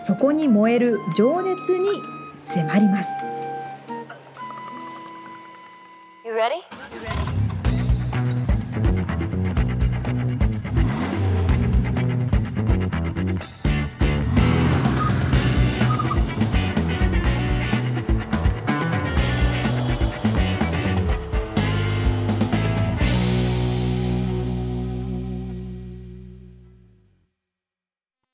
[0.00, 1.88] そこに燃える情熱に
[2.40, 3.10] 迫ります。
[6.24, 6.62] You ready?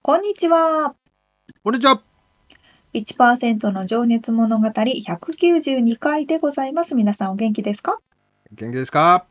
[0.02, 1.05] こんにちは。
[1.66, 2.00] こんにちは。
[2.94, 6.94] 1%の情熱物語192回でございます。
[6.94, 7.98] 皆さんお元気ですか？
[8.52, 9.26] 元気ですか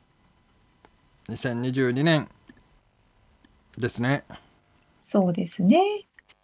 [1.30, 2.28] ?2022 年
[3.78, 4.26] ですね。
[5.02, 5.80] そうですね。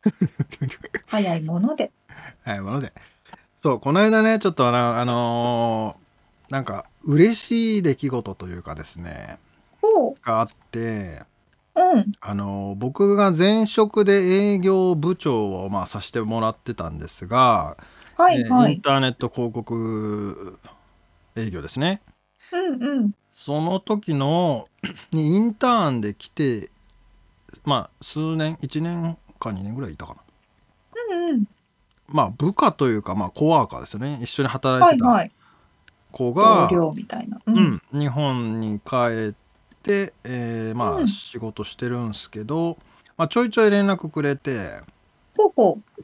[1.08, 1.92] 早いもので。
[2.46, 2.94] 早いもので。
[3.60, 9.40] そう、この間ね、ちょっとあの、あのー、なんか嬉しい出来事というかですね、
[10.24, 11.24] があって、
[11.76, 12.12] うん。
[12.20, 17.78] あの、僕が前職で営業部長を、まあ、さしてもらってたんですが、
[18.18, 20.60] はいはインターネット広告
[21.36, 22.02] 営業ですね。
[22.52, 23.12] うんうん。
[23.32, 24.68] その時の
[25.12, 26.70] にインターンで来て、
[27.64, 30.22] まあ、数年、1年か2年ぐらいいたかな。
[31.14, 31.46] うんうん。
[32.08, 34.20] まあ、部下というか、まあ、コワーカーですよね。
[34.22, 35.30] 一緒に働いてた
[36.12, 37.42] 子が、同僚みたいな。
[37.46, 39.41] うん、日本に帰って、
[39.90, 42.78] えー、まあ、仕事してるんすけど、
[43.18, 44.82] まあ、ちょいちょい連絡くれて、
[45.38, 46.04] ほうほう。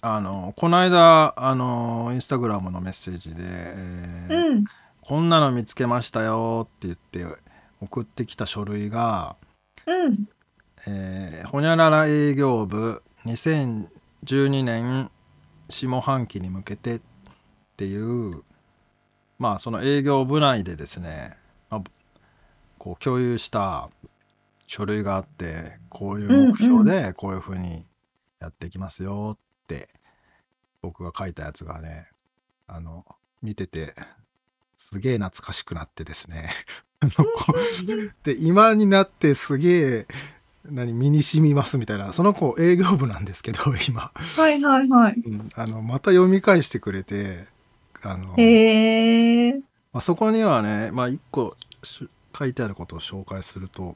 [0.00, 4.64] あの、この間、あの、インスタグラムのメッセージで、えーうん。
[5.00, 7.24] こんなの見つけましたよって言って
[7.80, 9.36] 送ってきた書類が、
[9.86, 10.28] うん。
[10.86, 15.10] えーほにゃらら営業部2012年
[15.68, 17.00] 下半期に向けてっ
[17.76, 18.42] ていう、
[19.38, 21.45] まあ、その営業部内でですね、まあ、
[22.86, 23.90] こう共有した
[24.68, 27.84] 書類があってこういう目標でこういうふうに
[28.38, 29.88] やっていきますよって
[30.82, 32.06] 僕が書いたやつがね
[32.68, 33.04] あの
[33.42, 33.96] 見てて
[34.78, 36.50] すげえ懐かしくなってですね。
[38.22, 40.06] で今になってすげえ
[40.64, 43.58] 何身に染みますみたいなその子営業部なんですけど
[43.88, 44.12] 今。
[44.14, 47.48] はいはいはい、うん、あのまた読み返してくれて
[48.02, 49.58] あの、へま
[49.94, 51.56] あ、そこにはね、まあ、一個
[52.36, 53.94] 書いてあることを紹介すると、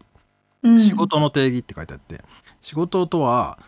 [0.62, 2.22] うん、仕事の定義って書いてあって
[2.60, 3.58] 仕事とは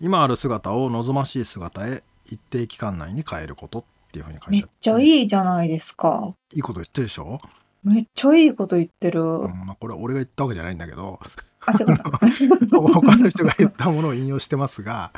[0.00, 4.56] 今ある姿を望ましい姿へ一定期間内に変えることっていうふうに書いてあって。
[4.56, 6.34] めっちゃいいじゃないですか。
[6.54, 7.40] いいこと言ってるでしょ？
[7.84, 11.20] めっちゃいいこと言ってる、うんまあ、これは俺が言ったわけじゃないんだけど。
[11.66, 11.88] あそう
[12.92, 15.12] 他の人が言ったものを引用してますが。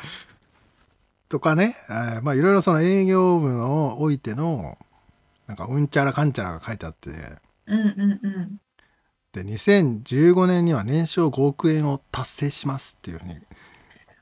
[1.29, 4.77] とかね、えー、まあいろいろその営業部のおいての
[5.47, 7.09] なんかうんちゃらかんちゃらが書いてあって。
[7.67, 8.60] うんうんうん
[9.33, 13.37] で2015年には年商5億円を達成しますっていうふうに。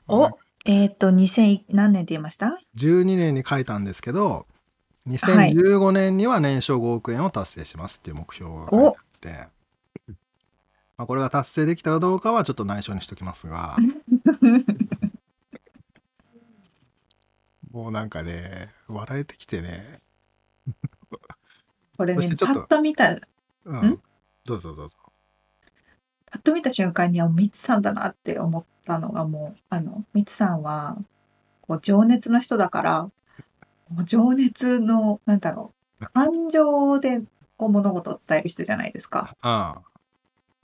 [0.06, 0.30] お
[0.64, 4.46] えっ、ー、と2000何年って言いました？12年に書いたんですけど
[5.08, 9.48] 2015年には年商5億円を達成しますっていう目標が書いてあって、
[10.96, 13.76] まあ、これが達成できたかどうかはちょっと内緒にしときますが。
[17.72, 20.00] もうなんかね笑えてきてね。
[21.96, 23.20] これねパッと見た、
[23.64, 24.00] うん、
[24.44, 24.96] どうぞどうぞ。
[26.40, 30.96] と見た瞬間にはミツさんだなって思ったのがもうあのミツさんは
[31.62, 33.02] こう情熱の人だから
[33.90, 37.22] もう情熱のなんだろう感情で
[37.56, 39.36] こう物事を伝える人じゃないですか。
[39.42, 39.90] ああ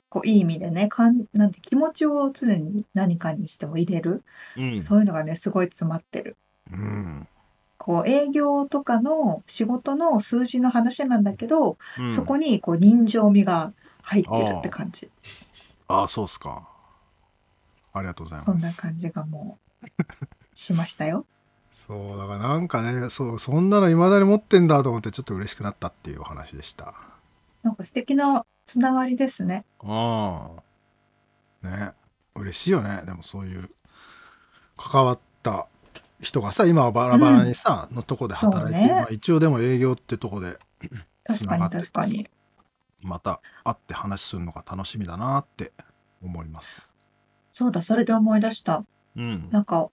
[0.09, 4.23] こういい意味でねかんなんて気持ちを常に何かにしても入れる、
[4.57, 6.37] うん、そういうのがねすごい詰まってる。
[6.73, 7.29] うん、
[7.77, 13.73] こう営業とかの仕事の数字の話なんだけど、うん、そこにこう人情味が
[14.03, 15.11] 入ってるって感じ。
[15.89, 16.69] ああ、そうっすか。
[17.93, 18.51] ありがとうございます。
[18.53, 19.87] そんな感じがもう
[20.55, 21.27] しましたよ。
[21.71, 26.95] そうだからなんかねそうそんなのいまだに持ってんだと思ってちょっと嬉しくなったっていうお話でした。
[27.63, 29.65] なんか素敵なつながりですね。
[29.81, 30.51] あ
[31.63, 31.67] あ。
[31.67, 31.93] ね
[32.35, 33.69] 嬉しいよねでもそういう
[34.77, 35.69] 関わった
[36.21, 40.59] 人がさ今はバラバラにさ、のとこで働いて、ねまあ、一応でも営業ってとこで
[41.25, 42.29] 確かに確かに。
[43.07, 45.73] また会って話するのが楽しみだなって
[46.23, 46.93] 思います。
[47.53, 48.85] そうだ、それで思い出した。
[49.17, 49.49] うん。
[49.51, 49.89] なんか、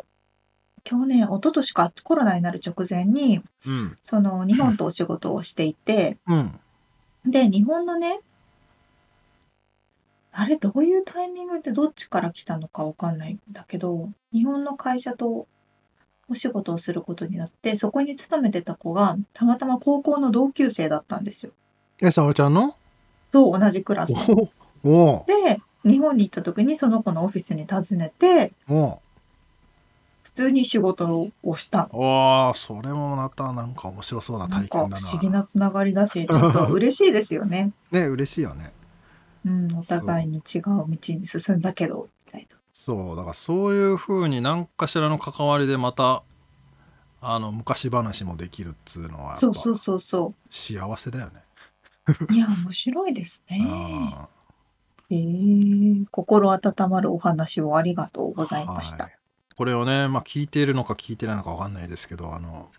[0.83, 6.59] 去年、一昨年かコロナになる直前に、うんその日本とお仕事をしていて、うん
[7.25, 8.19] で、日本のね、
[10.33, 15.47] あれ、どういうタイミングでどっちから来たのかわかんないんだけど、日本の会社と
[16.27, 21.53] お仕事をすることになって、そこに勤めてた子が、たまたま高校の同級生だったんですよ。
[22.01, 22.75] え沙織ちゃんの？
[23.33, 24.13] と同じクラス。
[24.13, 28.99] で、日本に行った時にその子のオフィスに訪ねて、お
[30.21, 31.99] 普通に仕事をしたの。
[31.99, 37.73] おーそれもまたなんか面白そうな体験だな思議なつながりだし、 ちょっと嬉しいですよね。
[37.91, 38.71] ね嬉しいよね
[39.45, 40.97] うん、お互いに違う道に
[41.27, 42.57] 進んだけど、みたいな。
[42.71, 46.23] そうだからそういうふうに何かしらの関わりでまた
[47.21, 51.43] あの昔話もできるっつうのはそうそうそうそ幸せだよね。
[52.07, 52.33] う。
[52.33, 53.65] いや、面白いですね。
[53.69, 54.27] あ
[55.09, 59.05] えー、心温まるお話をありがとうございました。
[59.05, 59.13] はい
[59.55, 62.69] これをね、まあ、聞いているのか聞いてないのかわかんないですけどあの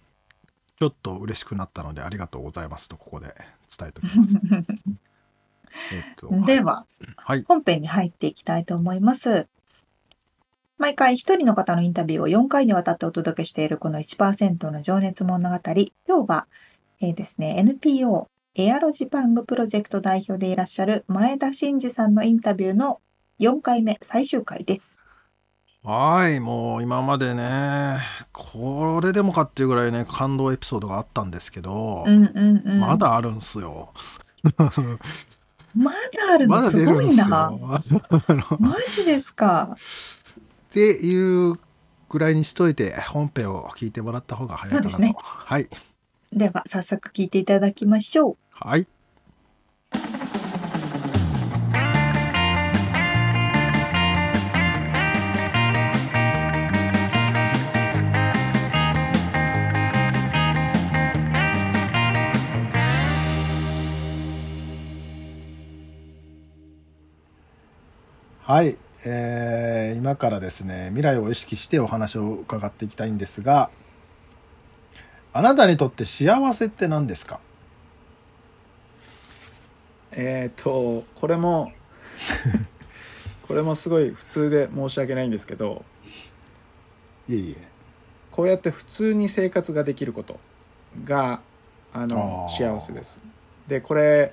[0.81, 3.35] ちょっと嬉しくなったのでありがとうございますとここで
[3.77, 4.35] 伝えておきます。
[5.93, 6.87] えっと、では、
[7.17, 9.49] はい本編に入っていきたいと思います。
[10.79, 15.57] 毎回一人の方のインタビューを4回にわたってお届けしているこの1%の情熱物語。
[16.07, 16.47] 今日は、
[17.01, 23.01] えーですね、NPO エアロジパングプロジェクト代表でいらっしゃる前田真二さんのインタビューの
[23.41, 24.97] 4回目最終回です。
[25.83, 27.99] はいもう今までね
[28.33, 32.81] これでもかっていうぐらいね感動エピソードがあったんですけど、うんうんうん。
[32.81, 33.93] まだあるんすよ。
[35.75, 35.99] まだ
[36.35, 36.87] あるのす？
[36.87, 37.03] ご。
[37.03, 37.49] いな。
[37.49, 39.77] あ のマジですか？
[40.71, 41.59] っていう
[42.09, 44.99] ぐらいにしといて本編を聞いてもらった方が早いかなと。
[45.01, 45.69] ねはい。
[46.33, 48.37] では、早速聞いていただきましょう。
[48.55, 48.87] はい。
[68.47, 73.71] はい、えー今からですね未来を意識してお話を伺っていきたいんですが
[75.33, 77.41] あなたにとって幸せって何ですか？
[80.17, 81.73] えっ、とこれも
[83.47, 85.85] これもすごい普通で申し訳ないんですけど
[87.29, 87.69] いえいえ
[88.31, 90.39] こうやって普通に生活ができること
[91.05, 91.41] が
[91.93, 93.23] あの幸せです。
[93.69, 94.33] でこれ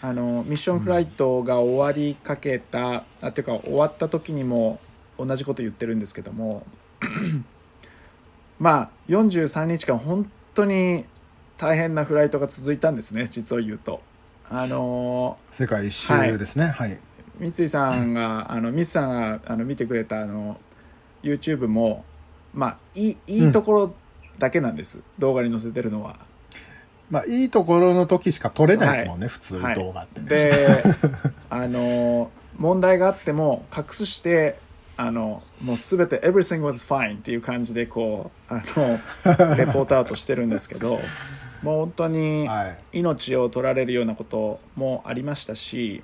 [0.00, 4.78] あのミッションフライトが終わりかけた、あっていうか終わった時にも
[5.18, 6.64] 同じこと言ってるんですけども
[8.58, 11.04] まあ43日間本当に
[11.56, 14.00] 大変なフライトが続いたんですね実を言うと。
[14.54, 16.66] あの世界一周ですね。
[16.66, 16.98] はい、
[17.38, 20.60] 三井さんが、あの三井さんがあの見てくれたあの
[21.22, 22.04] YouTube も
[22.52, 23.94] まあいいいいところ
[24.38, 26.16] だけなんです、動画に載せてるのは。
[27.08, 29.74] まあいいところの時しか撮れないですもんね、普通はい。
[29.74, 30.82] 動画ってね、で
[31.48, 34.58] あの問題があっても隠して
[34.98, 41.00] あのもう全て「everything was fine」っていう感じでこうあのレポートアウトしてるんですけど
[41.62, 42.98] もう本当にはい。
[42.98, 46.02] 命を取られるようなこともありましたし、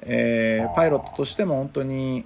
[0.00, 2.24] えーパイロットとしても本当に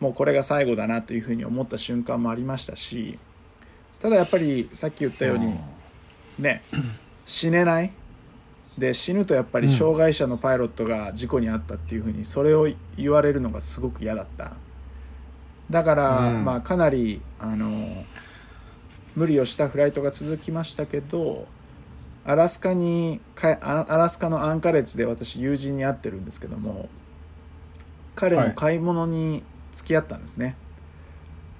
[0.00, 3.18] もうこれが最後だなというふうに思った瞬間もありましたし
[4.00, 5.54] ただやっぱりさっき言ったように、
[6.38, 6.62] ね
[7.24, 7.92] 死ねない？
[8.76, 12.68] で死ぬとやっぱり障害者のパイロットが事故に遭ったっていうふうにそれを
[12.98, 14.52] 言われるのがすごく嫌だった。
[15.70, 16.44] だから、うん。
[16.44, 18.04] まあかなりあの
[19.14, 21.46] 無理をしたフライトが続きましたけど
[22.28, 26.88] アラスカにかアアラスカのアンカレッジで私友人に会ってるんですけども
[28.16, 30.56] 彼の買い物に付き合ったんですね、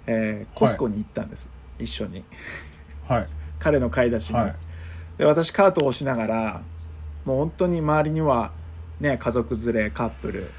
[0.07, 2.25] えーコスコに行ったんです、一緒に。
[3.07, 3.29] はい。
[3.61, 4.55] 彼の買い出しに、はい。
[5.19, 6.63] で私カートを押しながら
[7.25, 8.53] もう本当に周りには
[9.01, 10.51] ね家族連れカップル、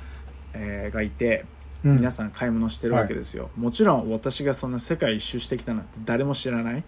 [0.53, 1.45] えーがいて
[1.83, 6.83] 皆さん買い物してるわけですよ、もちろん私がそんな世界一周してきたなんて誰も知らない、うん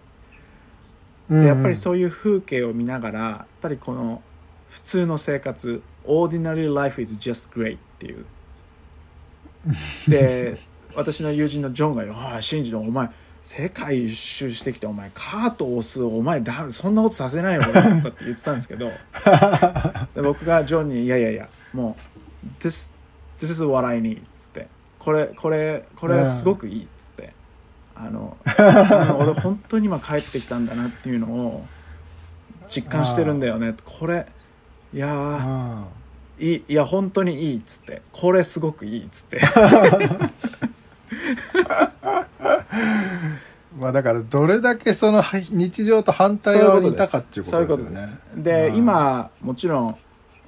[1.30, 4.20] でやっぱりそういう風景を見ながらやっぱりこの
[4.68, 8.24] 普通の生活 Ordinary life is just great っていう。
[10.08, 10.58] で
[10.94, 13.10] 私の友人のジョンがよ「おいシンジのお前
[13.42, 18.90] 世界一周してきてお前カート押すお前だそんなことさせないよ俺」とかって言ってたんですけど
[20.14, 21.96] で僕がジョンに「いやいやいやも
[22.42, 22.90] う this,
[23.38, 24.66] this is what I need」っつって
[24.98, 26.86] 「これこれこれはすごくいい」っ
[28.02, 28.36] あの
[29.18, 31.66] 俺本当に今帰ってきたんだなっていうのを
[32.66, 33.74] 実感してるんだよね。
[33.84, 34.26] これ
[34.94, 35.84] いや
[36.38, 38.00] いいいや本当にいいっつって。
[38.12, 39.40] これすごくいいっつって。
[43.78, 47.60] まあだからどれだけそのはい日常と反対側にいたかっていうことですよね。
[47.60, 47.76] そういうこ
[48.36, 49.96] とで今もちろん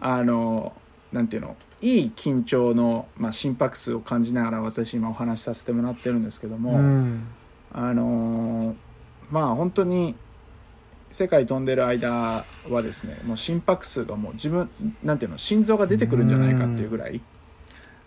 [0.00, 0.72] あの
[1.12, 7.26] なんていうのいい緊張の、まあ、心拍数を感じながら私今お話しさせてもらってるんですけども、うん
[7.72, 8.76] あの
[9.30, 10.14] まあ本当に
[11.10, 14.70] 世界飛んでる間はですねもう心拍数がもう自分
[15.02, 17.20] なんていうの心臓が出てくるんじゃないかっていうぐらい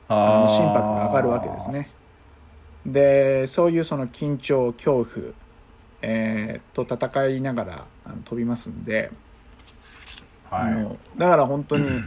[0.07, 1.71] あの心拍が上がるわけです。
[1.71, 1.89] ね。
[2.85, 5.33] でそういうその緊張恐怖、
[6.03, 9.11] えーと戦いながらあの飛びますんで、
[10.51, 10.73] あはい。
[10.73, 12.03] のだから本当に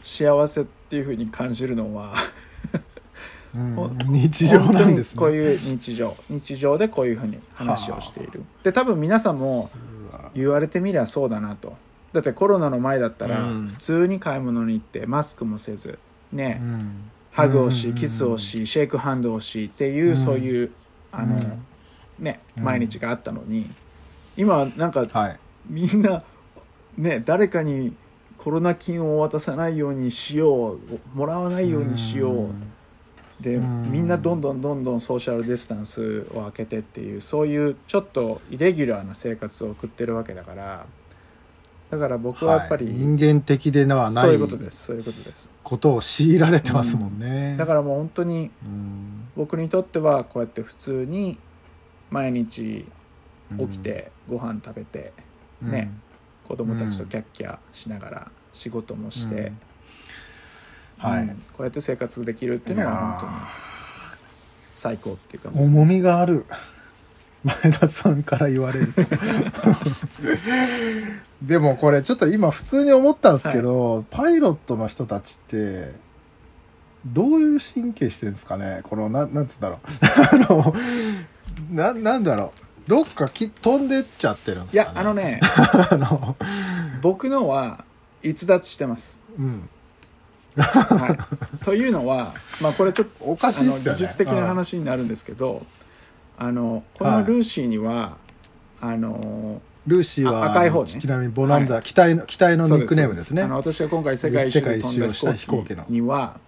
[0.00, 2.14] 幸せっていうふうに感じるのは
[3.54, 5.18] 日常なんですね。
[5.18, 8.42] こういう日常日常でこういうふうに話をしている。
[8.62, 9.68] で多分皆さんも
[10.34, 11.76] 言われてみりゃそうだなと。
[12.12, 13.66] だってコロナの前だったらうん。
[13.66, 15.98] 普通に買い物に行ってマスクもせず
[16.32, 17.10] ね、うん。
[17.30, 17.94] ハグをしうん。
[17.94, 20.16] キスをしシェイクハンドをしっていう、うん。
[20.16, 20.70] そういう
[21.10, 21.66] あの、うん
[22.18, 22.64] ねうん。
[22.64, 23.70] 毎日があったのに
[24.36, 25.38] 今はなんかはい。
[25.68, 26.22] みんな
[26.96, 27.94] ね誰かに
[28.38, 30.80] コロナ菌を渡さないようにしよう
[31.14, 32.50] もらわないようにしよう、
[33.42, 33.90] でうん。
[33.92, 40.86] みんなどんどんどんどんソーシャルディスタンスを空けてっていうそういうちょっとイレギュラーな生活を送ってるわけだから
[41.90, 44.84] だから僕はやっぱり、はい人間的ではないうそういことです。
[44.86, 45.52] そういうことです。
[45.62, 47.54] ことを強いられてますもんね。
[47.58, 49.28] だからもう本当にうん。
[49.36, 51.38] 僕にとってはこうやって普通に
[52.10, 52.86] 毎日
[53.58, 55.12] 起きてご飯食べて
[55.60, 55.90] ね
[56.46, 59.58] 子供たちとキャッキャしながら仕事もして、うん
[61.02, 61.22] はい。
[61.22, 63.32] うんこうやって生活できるっていうのは本当に
[64.74, 66.46] 最高っていうかうん重みがある。
[67.44, 69.02] 前田さんから言われると。
[71.42, 75.92] でもこれちょっと今普通に思ったんですけど、パイロットの人たちって
[77.04, 78.80] どういう神経してるんですかね？
[78.84, 79.78] このななんつうんだろう。
[80.30, 80.72] あの
[81.72, 82.60] ななんだろう。
[82.88, 86.36] どっかき飛んでっちゃってるんですか、ね、いやあのねあの。
[87.00, 87.84] 僕のは
[88.22, 89.20] 逸脱してます。
[89.36, 89.68] うん
[90.56, 91.16] は
[91.60, 93.72] い、というのは、まあ、これちょっとおかしいね。
[93.78, 95.64] 技術的な話になるんですけど
[96.36, 98.16] あのこのルーシーには、
[98.80, 101.00] あのルーシーはあ赤い方ね。
[101.00, 103.42] ちなみにボナンザ、機体の機体のニックネームですね。
[103.42, 106.38] あの私が今回世界一周で飛んだ飛行行機には、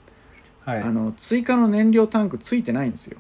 [0.64, 0.82] はい。
[0.82, 3.18] あの追加の燃料タンクついてないんですよ。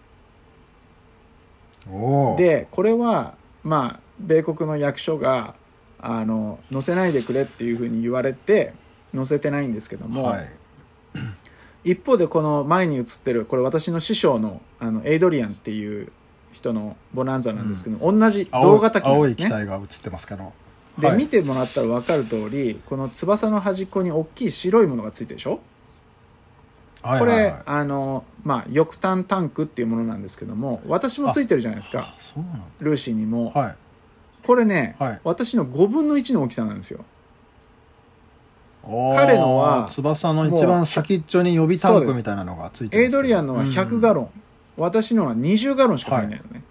[2.36, 5.54] でこれはまあ米国の役所が
[6.00, 8.74] あの載せないでくれっていうふうに言われて
[9.14, 10.50] 載せてないんですけども、はい
[11.84, 16.10] 一方でこの前に映ってるこれ私の師匠のあのエイドリアンっていう
[16.52, 19.46] 人のボナンザなんですけど、同じ同型機なん青いですね。
[19.46, 20.52] 機体が映ってますけど。
[20.98, 21.16] で、はい。
[21.18, 25.60] 見てもらったら分かる通りこの翼の端っこに大きい白いものがついてるでしょ、
[27.02, 27.44] はいこれ、はい。
[27.44, 32.14] はいあのまあ翼端タンクっていうものなんですけども私もついてるじゃないですか。
[32.78, 33.76] ルーシーにも、だはい。
[34.46, 35.20] これね、はい。
[35.24, 37.04] 私の5分の1の大きさなんですよ
[39.16, 44.30] 彼のは翼の一番先っちょに予備タンクみたいなのがついてますエイドリアンのは100ガロロン、
[44.76, 46.40] 私のは20ガロンしか入んない。
[46.40, 46.62] のね、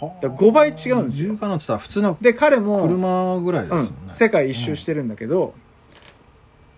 [0.00, 1.34] ンだから5倍違うんですよ。
[1.34, 3.90] 10ガロンって言ったら普通ので彼も車ぐらいですよね。
[4.06, 5.54] うん、世界一周してるんだけど、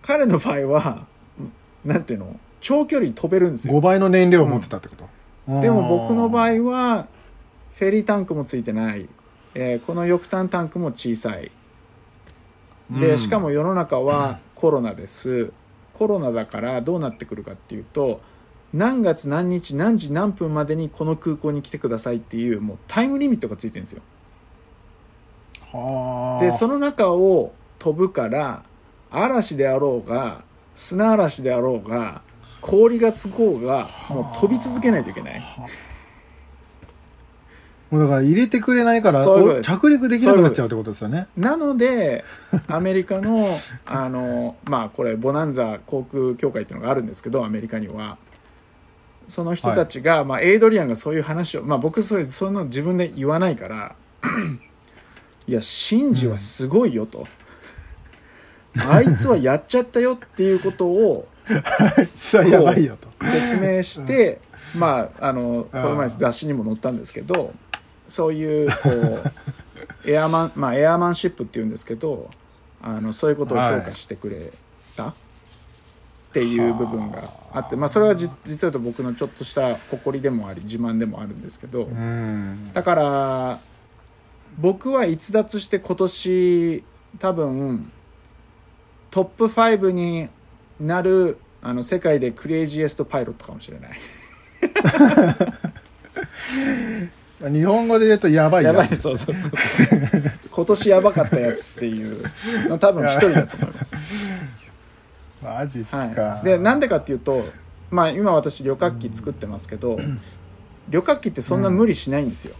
[0.01, 1.05] 彼の場合は
[1.39, 1.51] うん
[1.85, 2.39] なんていうの？
[2.61, 4.95] 長距離飛べるんです5よ倍の燃料を持ってたってこ
[5.47, 7.07] と、でも僕の場合合は
[7.75, 9.07] フェリータンクもついてない、
[9.55, 11.49] えーこの翼端タンクも小さい
[12.89, 15.51] でしかも世の中はコロナです。
[15.93, 18.21] コロナだからどうなってくるかっていうと
[18.73, 24.01] 何月何日何時何分までにこの空港に来てくださいっていうもうタイムリミットがついてるんですよ。
[26.39, 28.63] でその中を飛ぶから
[29.11, 30.43] 嵐であろうが
[30.73, 32.21] 砂嵐であろうが
[32.61, 35.41] 氷がつこうがもう飛び続けないといけない
[37.91, 39.69] もうだから入れてくれないからそういうことです。
[39.71, 41.27] 着陸できなくなっちゃうってことですよね。
[41.35, 42.23] なので
[42.67, 43.47] アメリカの
[43.85, 48.17] あのまあこれボナンザ航空協会っていうのがあるんですけどアメリカには。
[49.27, 53.95] その人たちが、まあ、エイドリアンがそういう話を、まあ、僕そういうそんなの自分で言わないから
[55.45, 57.27] いやシンジはすごいよと、
[58.89, 63.07] あいつはやっちゃったよっていうことをやばいよと。
[63.25, 64.39] 説明して、
[64.75, 67.53] まああのこの前うん雑誌にも載ったんですけど
[68.09, 72.29] そういうこうエアマンまあエアマンシップっていうんですけど
[72.81, 74.51] あのそういうことを評価してくれ
[74.95, 75.09] た。
[75.09, 75.13] っ
[76.31, 77.23] ていう部分が
[77.53, 82.71] あって、まあそれは実実は言うと僕のちょっとした誇りでもあり自慢でもあるんですけど、うん。
[82.71, 83.59] だから
[84.59, 86.83] 僕は逸脱して今年
[87.17, 87.91] 多分
[89.09, 90.29] トップ5に
[90.79, 93.99] なるあの世界でクレイジエストパイロットかもしれない
[97.47, 98.89] 日本語で言うとやばいやばい。
[98.89, 99.51] つそうそうそう。
[100.51, 102.23] 今年やばかったやつっていう。
[102.67, 103.97] の多分一人だと思います。
[105.41, 107.45] マジっすか、はい、でなんでかっていうと
[107.89, 109.99] まあ今私旅客機作ってますけど、
[110.89, 112.55] 旅客機ってそんな無理しないんですよ、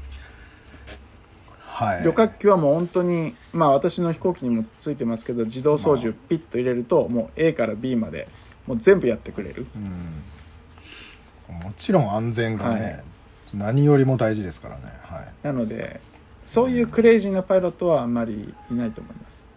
[1.66, 2.04] はい。
[2.04, 8.30] 旅客機はもう本当にまあ私の飛行機にもついてますけど自動操縦ピッと入れるともう A から B まで
[8.66, 9.68] もう全部やってくれる。
[9.76, 11.60] うん。
[11.62, 13.04] もちろん安全がね、はい
[13.54, 14.84] 何よりも大事ですからね。
[15.04, 15.28] はい。
[15.44, 16.02] なので
[16.46, 19.48] そういうクレイジーなパイロットはあんまりいないと思います、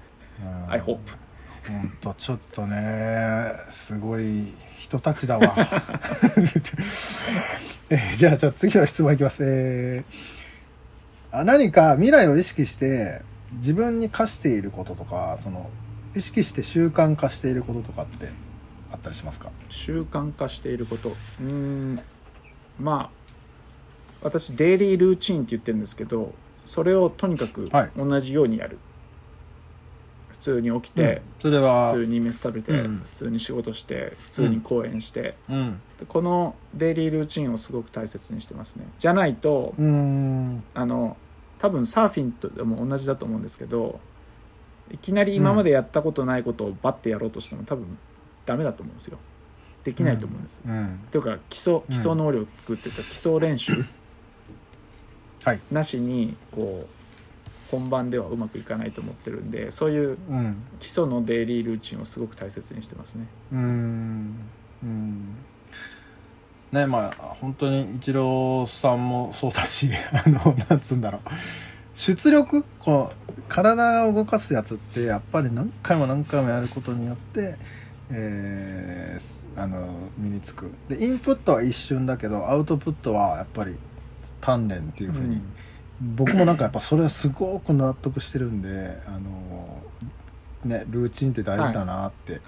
[0.40, 0.70] うん。
[0.70, 0.98] I hope ほん
[2.00, 5.54] とちょっとねすごい人たちだわ。
[7.90, 9.38] えーじゃあじゃあ次の質問いきます。
[9.42, 10.42] えー
[11.34, 13.22] あ何か未来を意識して
[13.52, 15.70] 自分に課していることとかその
[16.14, 18.28] 意識して習慣化していることとかって
[18.92, 19.48] あったりしますか？
[19.70, 21.08] 習慣化していること。
[21.08, 22.00] うーん。
[22.78, 23.21] まあ
[24.22, 26.32] 私デイリールーチンって言ってるんですけど
[26.64, 27.90] それをとにかくはい。
[27.96, 28.78] 同じようにやる、
[30.28, 33.02] 普通に起きて、それは普通に飯食べて、うん。
[33.04, 35.80] 普通に仕事して普通に講演して、うん。
[35.98, 38.86] でこのデイリールーチンをすごく大切にしてますね。
[38.98, 41.16] じゃないとあの
[41.58, 44.00] 多分サーフィンとでも同じだと思うんですけど
[44.90, 47.98] いきなり今までやったことないことをバッてやろうとしても多分
[48.46, 49.18] ダメだと思うんですよ。
[49.84, 51.00] できないと思うんです、うん。
[51.10, 53.86] というか基礎基礎能力っていうか基礎練習はい
[55.70, 63.26] なしにこう本番ではうまくいかないと思ってるんでそういううん基礎のデイリールーチンをすごく大切にしてますね。
[63.52, 64.36] うーん。
[64.82, 65.36] うん。
[66.70, 71.20] ねまあ本当にイチローさんもそうだし あのなんつうんだろう。
[71.94, 77.56] 出力こう体を動かすやつってやっぱり何回も何回もやることによって、
[78.10, 80.70] えーすあの身につく。
[80.88, 83.76] でインプットは一瞬だけどアウトプットはやっぱり
[84.42, 85.40] 鍛錬っていうふうに、
[86.02, 89.78] 僕もなんかやっぱそれはすごく納得してるんであの
[90.64, 92.42] ねルーチンって大事だなってはい、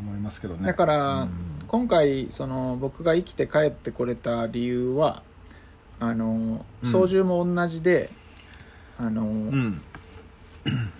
[0.00, 1.30] 思いますけどね、だから、うん。
[1.66, 5.22] 今回その僕が生きて帰ってこれた理由は
[6.00, 6.90] あのうん。
[6.90, 8.10] 操縦も同じで、
[8.98, 9.82] あのうん。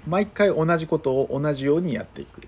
[0.08, 2.42] 毎回同じことを同じようにやっていく。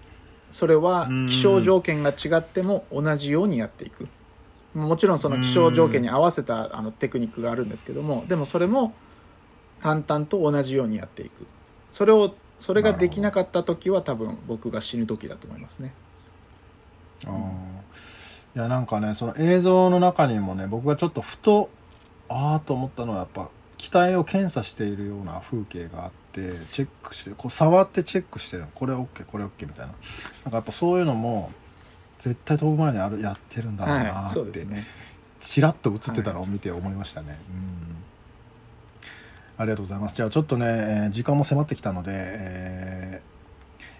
[0.50, 1.26] それはうん。
[1.26, 4.08] 気象条件が違っても同じようにやっていく
[4.74, 8.92] もちろんその気象条件に合わせたあのテクニックがあるんですけどもでもそれも
[9.80, 11.46] 淡々と同じようにやっていく。
[11.90, 15.92] それをそれができなかった時は多分僕が死ぬ時だと思いますね。
[17.24, 18.58] あー。
[18.58, 21.70] いやなんかねその映像の中にもね僕がちょっとふと
[22.28, 29.86] ああと思ったのはやっぱ機体を検査しているような風景があってチェックしてこう触ってチェックしてるこれ OK これ OK みたいな。
[29.86, 31.50] なんかやっぱそういうのも
[32.24, 34.86] 絶対飛ぶ前にあるやってるんだろうなってそうですね。
[35.40, 37.96] ちらっと映ってたのを見て思いましたね、うん。
[39.58, 40.16] ありがとうございます。
[40.16, 43.34] じゃあちょっとね、えー時間も迫ってきたので、えー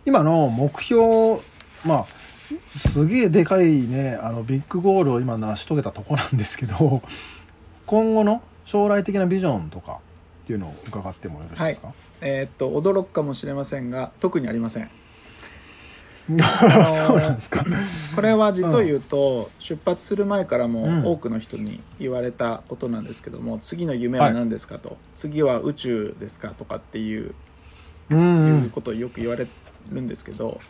[0.06, 1.40] 今の目標
[1.82, 2.06] まあ
[2.78, 7.02] すげえでかいねあのビッグゴールを今成し遂げたとこなんですけど
[7.86, 10.00] 今後の将来的なビジョンとか
[10.44, 14.90] っていうのを伺ってもよろしいですか、えーっと驚くかもしれませんが特にありません
[17.06, 17.64] そうなんですか。
[18.14, 20.72] これは実を言うと、出発する前からうん。
[20.72, 27.34] も多くの人に言われたことなんですけども、次の夢は何ですかと、次は宇宙ですかとかっていう,、
[28.10, 28.70] いうん。
[28.72, 29.46] ことをよく言われ
[29.92, 30.60] るんですけど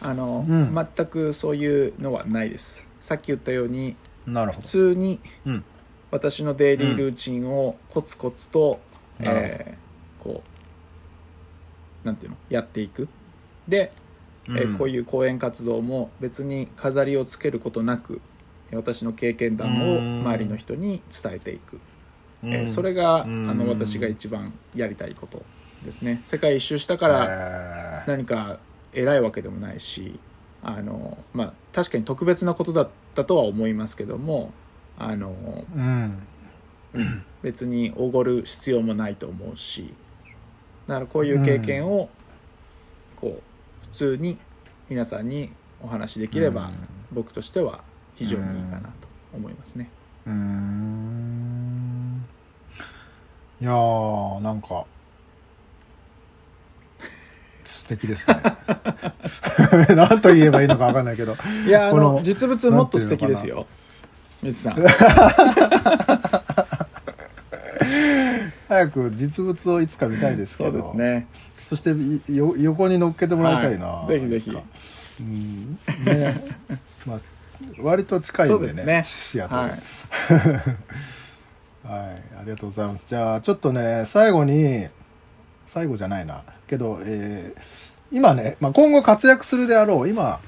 [0.00, 0.74] あの、うん。
[0.96, 2.86] 全くそういうのはないです。
[3.00, 5.64] さっき言ったように普通にうん。
[6.12, 8.78] 私のデイリールーチンをコツコツと、
[9.18, 10.42] えーこ
[12.04, 13.08] うなんていうのやっていく。
[13.66, 13.90] で
[14.48, 18.20] えーこういう講演活動も別に飾りをつけることなく
[18.70, 20.20] えー私の経験談をうん。
[20.20, 21.78] 周りの人に伝えていく、
[22.42, 22.54] うん。
[22.54, 23.46] えーそれがあうん。
[23.58, 25.42] の私が一番やりたいこと
[25.84, 26.20] ですね。
[26.24, 28.10] 世界一周したからえー。
[28.10, 28.58] 何か
[28.92, 30.18] 偉いわけでもないし
[30.62, 34.52] あの、まあ、確かに特別なことだったとは思いますけども
[34.98, 35.34] あの
[35.74, 36.18] うん。
[37.42, 39.92] 別におごる必要もないと思うし
[40.86, 42.23] だからこういう経験をこう普
[43.94, 44.38] 通に
[44.90, 46.70] 皆さんにお話しできれば
[47.12, 47.80] 僕としては
[48.16, 49.88] 非常にいいかなと思いますね。
[50.26, 52.24] うーん。
[53.60, 54.84] いやーなんか
[57.64, 58.42] 素敵ですね。
[59.94, 61.36] 何と言えばいいのか分かんないけど。
[61.66, 63.66] いやあこのの実物もっと素敵ですよ。
[64.42, 64.74] 水さん。
[68.66, 71.28] 早く実物をいつか見たいですけそどうですね。
[71.74, 71.92] そして
[72.32, 74.50] いよ横に乗っけてもらいたいな、はいぜひぜひ
[75.20, 76.40] うんね
[77.06, 77.18] まあ
[77.80, 79.70] 割と近いんでねそうですね視野と、はい。
[81.86, 83.06] はい、ありがとうございます。
[83.06, 84.88] じゃあ、ちょっとね、最後に、
[85.66, 86.42] 最後じゃないな。
[86.66, 87.60] けど、えー
[88.14, 90.40] 今ね、まあ、今後活躍するであろう、今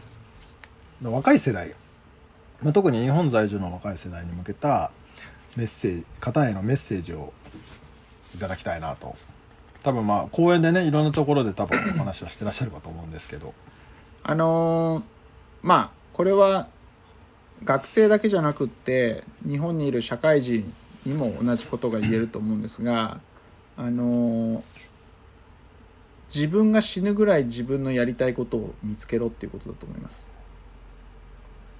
[1.03, 1.75] の若い世代、
[2.63, 4.93] まあ、特に日本在住の若い世代に向けた
[5.57, 7.33] メッセージ、方へのメッセージを
[8.35, 9.17] いただきたいなと。
[9.87, 13.55] 多分まあ、公園でね、いろんなところで多分お話はしてらっしゃるかと思うんですけど。
[14.25, 15.03] あのー
[15.63, 16.67] まあこれは
[17.63, 23.21] 学生だけじゃなくって日本にいる社会人にも同じことが言えると思うんですが、
[23.77, 24.63] あのー
[26.35, 30.33] 自分が死ぬぐらい自分のやりたいことを見つけろっていうことだと思います。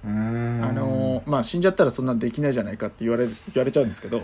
[0.05, 4.21] あのーまあ死んじゃったらそんなんできないじゃないかって言われる言われちゃうんですけど、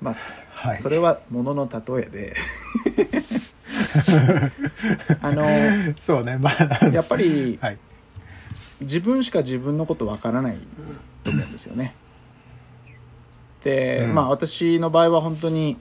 [0.00, 0.78] まあそはい。
[0.78, 2.36] それはものの例えで
[5.22, 7.78] あのーそうね、まあ、やっぱりはい。
[8.80, 10.58] 自分しか自分のことわからない
[11.24, 11.94] と思うんですよね。
[13.64, 15.76] で、うんまあ私の場合は本当に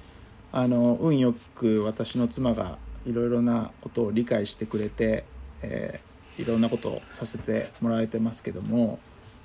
[0.52, 5.24] あの運よく私の妻がいろいろなことを理解してくれて、
[5.62, 9.00] えーいろんなことをさせてもらえてますけども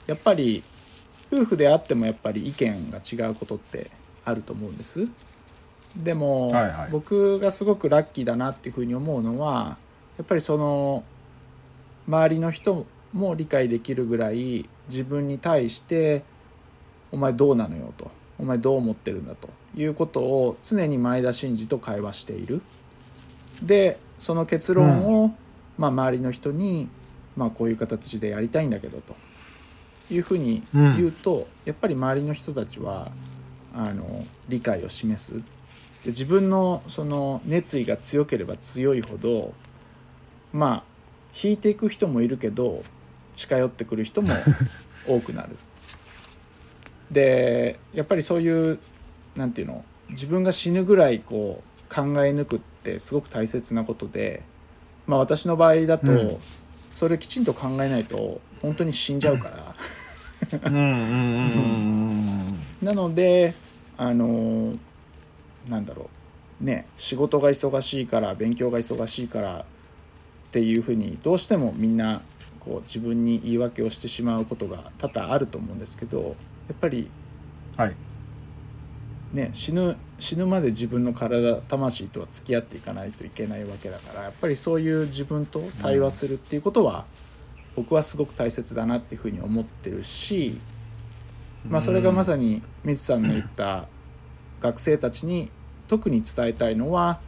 [0.06, 0.62] やっぱり
[1.32, 3.90] 夫婦であってもやっぱり意見が違うことって
[4.24, 5.06] あると思うんです。
[5.96, 9.76] でも、はいはい僕がすごくラッキーだなっていうふうに思うのは
[10.16, 11.04] やっぱりその
[12.08, 16.24] 周りの人も理解できるぐらい自分に対して
[17.12, 22.62] 「お前どうなのよ」と「お前どう思ってるんだ」ということを常に前田真司と会話している。
[23.62, 25.34] でその結論を、
[25.78, 26.88] まあ、周りの人に、
[27.36, 29.16] まあ、こういう形でやりたいんだけどと
[30.12, 33.10] いうふうに言うと、やっぱり周りの人たちは
[33.74, 35.34] あの理解を示す。
[36.04, 39.54] で自分のその熱意が強ければ強いほど
[40.52, 40.82] まあ
[41.42, 42.82] 引いていく人もいるけど
[43.34, 44.34] 近寄ってくる人も
[45.06, 45.56] 多くなる。
[47.10, 48.78] でやっぱりそういう
[49.36, 54.42] なんていうの自分が死ぬぐらいこう考え抜くってすごく大切なことで、
[55.06, 56.38] まあ、私の場合だと、うん
[56.94, 59.74] それきちんと考えないと本当に死んじゃうから。
[62.82, 63.54] なので
[63.96, 64.74] あの
[65.68, 66.10] なんだろ
[66.60, 66.64] う。
[66.64, 69.64] ね仕事が忙しいから勉強が忙しいからっ
[70.52, 72.22] ていうふうにどうしてもみんな
[72.60, 76.36] こう自分に言い訳をしてしまうことが多々あると思うんですけど
[76.68, 77.10] やっぱり
[77.76, 77.94] はい。
[79.32, 87.06] ね死ぬ死ぬまで自分の体魂とは付き合っていかないといけないわけだからやっぱりそういう自分と対話するっていうことは、
[87.74, 90.60] 僕はすごく大切だなっていうふうに思ってるし、
[91.68, 93.86] まあ、それがまさに水さんの言った
[94.60, 95.50] 学生たちに
[95.88, 97.20] 特に伝えたいのは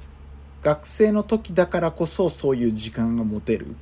[0.62, 3.76] 学生の時だからこそそういう時間が持てる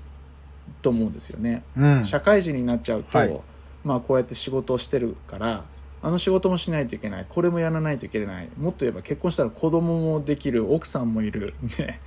[0.82, 1.62] と思うんですよね。
[1.76, 2.04] うん。
[2.04, 3.40] 社会人になっちゃうと、はい。
[3.84, 5.64] まあこうやって仕事をしてるから
[6.02, 12.00] あの仕事もしないといけないこれもやらないといけないもっと言えば結婚したら子供もできる奥さんもいるね。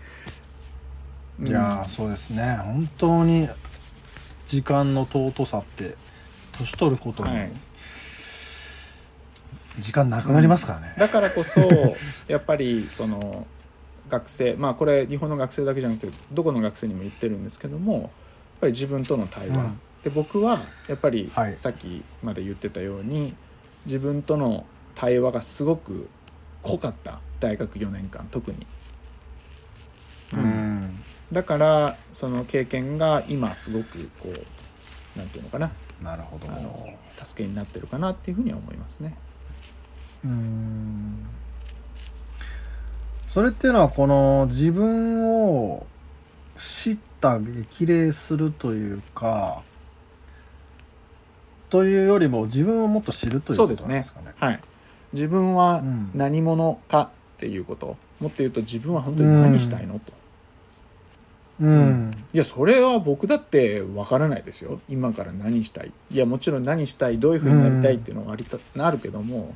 [1.45, 2.57] いやーそうですね。
[2.61, 3.49] 本当に
[4.47, 5.95] 時間の尊さって
[6.57, 7.51] 年取ることにはい
[9.79, 11.61] 時間なくなりますからね、だからこそ
[12.27, 13.45] やっぱりその
[14.07, 18.09] 学生まあこれ日本の学生だけじゃなくてどこの学生にも言ってるんですけどもやっ
[18.61, 19.79] ぱり自分との対話、うん。
[20.03, 21.57] で僕はやっぱりはい。
[21.57, 23.35] さっきまで言ってたように
[23.85, 26.09] 自分との対話がすごく
[26.61, 28.65] 濃かった大学4年間特に。
[30.33, 30.99] うん。
[31.31, 35.71] だからその経験が今すごくこうなんていうのかな。
[36.01, 36.47] なるほど。
[36.51, 39.15] あの助けになってるかなっていうふうには思いますね。
[40.25, 41.25] うん。
[43.27, 45.85] それっていうのはこの自分を
[46.57, 49.61] 知った激励するというか
[51.69, 53.95] というよりも自分をもっと知るということそうですね。
[53.95, 54.33] なんですかね。
[54.39, 54.59] はい、
[55.13, 56.11] 自分はうん。
[56.15, 60.13] 何者かっていうこと、もっと言うと自分は本当に何したいのと。
[61.59, 62.11] うん。
[62.33, 64.79] いやそれは僕だってわからないですよ。
[64.87, 65.91] 今から何したい。
[66.11, 69.55] いやもちろん何したいどういうふうになりたいっていうのはありた、あるけども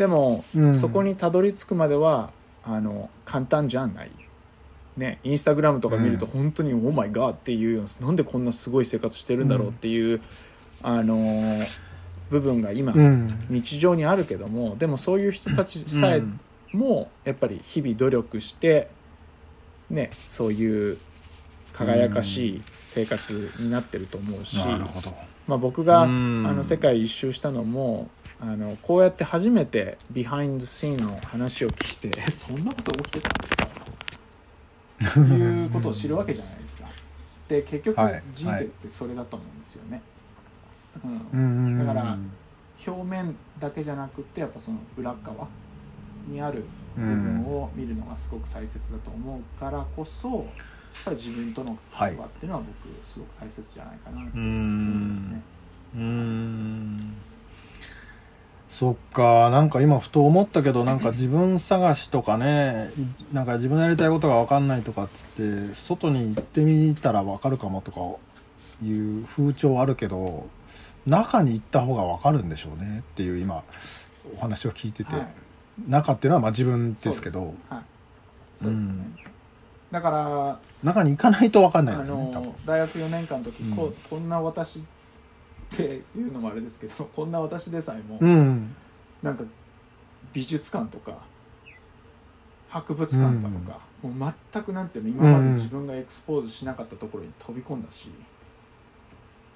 [0.00, 0.74] でも、うん。
[0.74, 2.32] そこにたどり着くまでは
[2.64, 4.10] あの簡単じゃない。
[4.96, 6.32] ね、インスタグラムとか見るとうん。
[6.32, 10.22] 本当に「オーマイガー」っていうようななんでこんなすごい生活してるんだろうっていう、
[10.82, 11.66] あのー
[12.30, 13.44] 部分が今、うん。
[13.50, 16.40] 日常にあるけどもでもそういう人たちさえうん。
[16.72, 18.88] もやっぱり日々努力して
[19.90, 20.96] ねそういう
[21.74, 24.66] 輝かしい生活になってると思うし。
[25.46, 26.42] まあ、僕があうん。
[26.44, 28.08] の世界一周したのも
[28.42, 33.68] あのこうやって初めてビハインドシーンの話を聞いてえそんなこと起きてたんですか？
[35.14, 36.86] ということを知るわけじゃないですか。
[37.48, 40.00] で結局はい人生ってそれだと思うんですよね。
[41.04, 42.16] うんうんだから
[42.86, 45.46] 表面だけじゃなくてやっぱその裏側
[46.26, 46.64] にある
[46.96, 50.44] 部分を見るのがすごく大切だと思うからこそ、やっ
[51.04, 54.48] ぱり自分との対話っていうのは僕すごく大切じゃないかなと思い
[55.10, 55.40] ますね。
[55.94, 57.14] うーん
[58.70, 62.90] そっかなんか今ふと思ったけどなんか自分探しとかね
[63.32, 68.00] なんか自分のやりたいことが分かんないとかっつって外に行ってみたら分かるかもとか
[68.82, 70.48] いう風潮あるけど
[71.04, 73.64] 中に行った方が分かるんでしょうねっていう今
[74.36, 75.26] お話を聞いてて、はい。
[75.88, 77.38] 中っていうのはまあ自分ですけど。
[77.40, 77.74] そうです。
[77.74, 77.84] はい、
[78.56, 79.04] そうですね、
[79.90, 82.32] だから中に行かないと分かんないね多分。
[82.32, 83.76] の大学4年間の時、うん。
[83.76, 84.84] こうこんな私
[85.72, 85.82] って
[86.16, 88.74] いうのもあれですけどこんな私でさえも、うん。
[89.22, 89.44] なんか
[90.32, 91.18] 美術館とか
[92.68, 98.10] 博物館だとか、もう全くなんていうの今まで自分がエクスポーズしなかったところに飛び込んだし、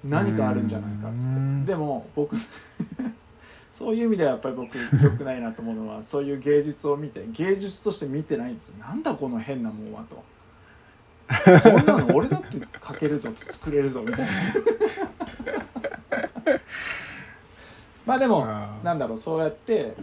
[0.03, 1.65] 何かあるんじゃないかっつって、うん。
[1.65, 2.35] でも僕
[3.71, 8.77] そういう意味ではやっぱり僕良くないなと思うのはそういう芸術を見て芸術として見てないんですよ。
[8.85, 10.23] なんだこの変なもんはと。
[11.63, 14.31] こんなの俺だって描けるぞ作れるぞみたいな
[18.05, 18.45] まあでも
[18.83, 19.95] なんだろうそうやって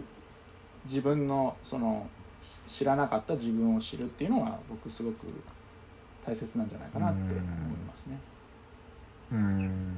[0.85, 2.05] 自分のその
[2.41, 5.27] し知らなかった自分を知るっていうのは僕すごく
[6.25, 7.33] 大切なんじゃないかなって思い
[7.87, 8.17] ますね。
[9.31, 9.91] うん。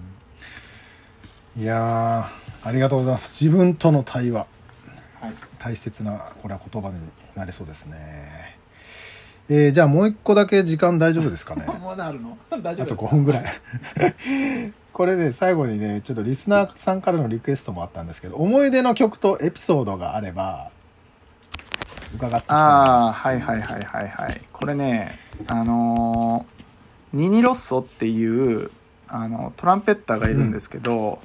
[1.57, 3.43] いやーありがとうございます。
[3.43, 4.45] 自分との対話。
[5.21, 6.95] はい、大切なこれは言葉に
[7.35, 8.57] なりそうですね。
[9.49, 11.65] えーじゃあもう一個だけ時間大丈夫ですかね？
[11.79, 12.37] もうなるの？
[12.61, 13.53] 大丈あと夫です5分ぐらい
[14.95, 20.71] これで最後にねちょっとリスナーさんからのリクエストもあったんですけど思い出の曲とエピソードがあれば
[22.15, 24.41] 伺ってきたいああはいはいはいはいはい。
[24.53, 28.71] これねあのーニニロッソっていう
[29.09, 31.21] あのトランペッターがいるんですけど、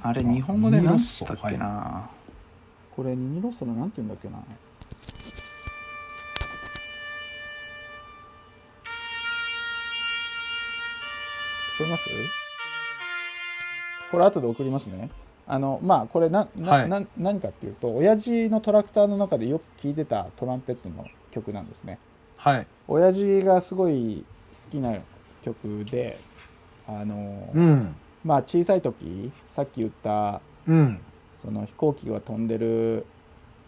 [0.00, 2.08] あれ日本語で何つったっけな、
[2.96, 4.38] これニニロッソのなんて言うんだっけな。
[4.38, 4.40] 聞
[11.78, 12.08] こえます？
[14.12, 15.10] これ後で送りますね。
[15.46, 16.88] あのまあこれなな、はい。
[16.88, 21.98] な何かっていうと親父のトラクターの中でよく聴いてたトランペットの曲なんですね。
[22.36, 22.66] はい。
[22.86, 24.24] 親父がすごい
[24.64, 24.98] 好きな
[25.42, 26.20] 曲で
[26.86, 27.96] あの、うん。
[28.24, 31.00] まあ小さい時さっき言ったうん。
[31.36, 33.04] その飛行機が飛んでる、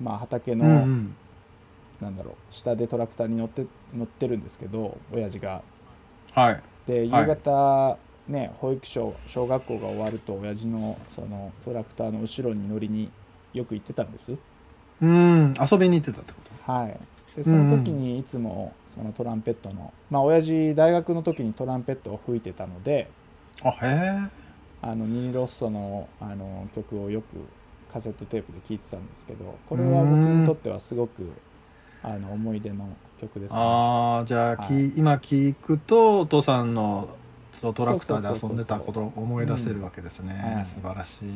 [0.01, 1.17] まあ、畑うの、んうん。
[2.01, 5.63] なんだろう下でトラクターに乗って乗ってるんですけど親父が。
[6.33, 6.63] はい。
[6.87, 7.27] で夕はい。
[7.27, 7.99] 方、
[8.29, 13.11] ね保育所小学校が終わると親父のそのトラクターの後ろに乗りに
[13.53, 14.37] よく行ってたんです。
[15.03, 16.73] うん遊びに行ってたってこと？
[16.73, 16.99] はい。
[17.37, 23.11] でその時にいつもそのトランペットの、まあ親父大学の時にトランペットを吹いてたので
[23.63, 24.45] あへえ。
[24.83, 27.27] あのニーロッソのあの曲をよく
[27.93, 31.33] カセットテープで聴いてたんですけどこれは僕にとってはすごく
[32.03, 32.89] あの思い出の
[33.21, 33.59] 曲ですね。
[33.59, 34.93] ああじゃあ、きはい。
[34.97, 37.09] 今聞くとお父さんの
[37.61, 38.51] とトラクターでそうそうそうそう。
[38.51, 41.35] 遊んでたことを思い出せるわけですね、素晴らしいはい。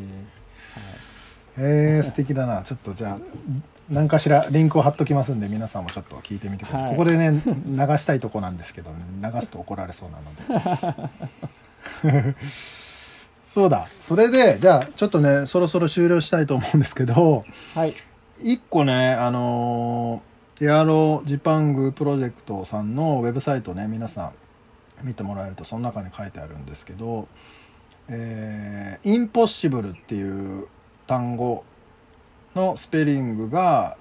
[1.58, 2.62] えー、素敵だな。
[2.62, 3.18] ちょっとじゃあ
[3.90, 6.90] 何かしらリンクを貼っときますんで皆さんもちょっと聞いてみてください、はい。
[6.92, 7.52] ここでね流
[7.98, 10.18] したいとこなんですけど、ね、流すと怒られそうな
[10.62, 10.72] の
[12.22, 12.34] で。
[13.46, 13.88] そうだ。
[14.02, 17.94] それでじゃあちょっとねそろそろ終了したいと思うんですけどはい。
[18.40, 20.28] 一個ねあのー
[20.60, 24.32] エアロジパングプロジェクトさんのウェブサイトね皆さん
[25.02, 27.28] 見てもらえるとその中に書いてあるんですけど
[28.08, 30.66] 「えー、インポッシブル」っていう
[31.06, 31.64] 単語
[32.54, 33.96] のスペリングが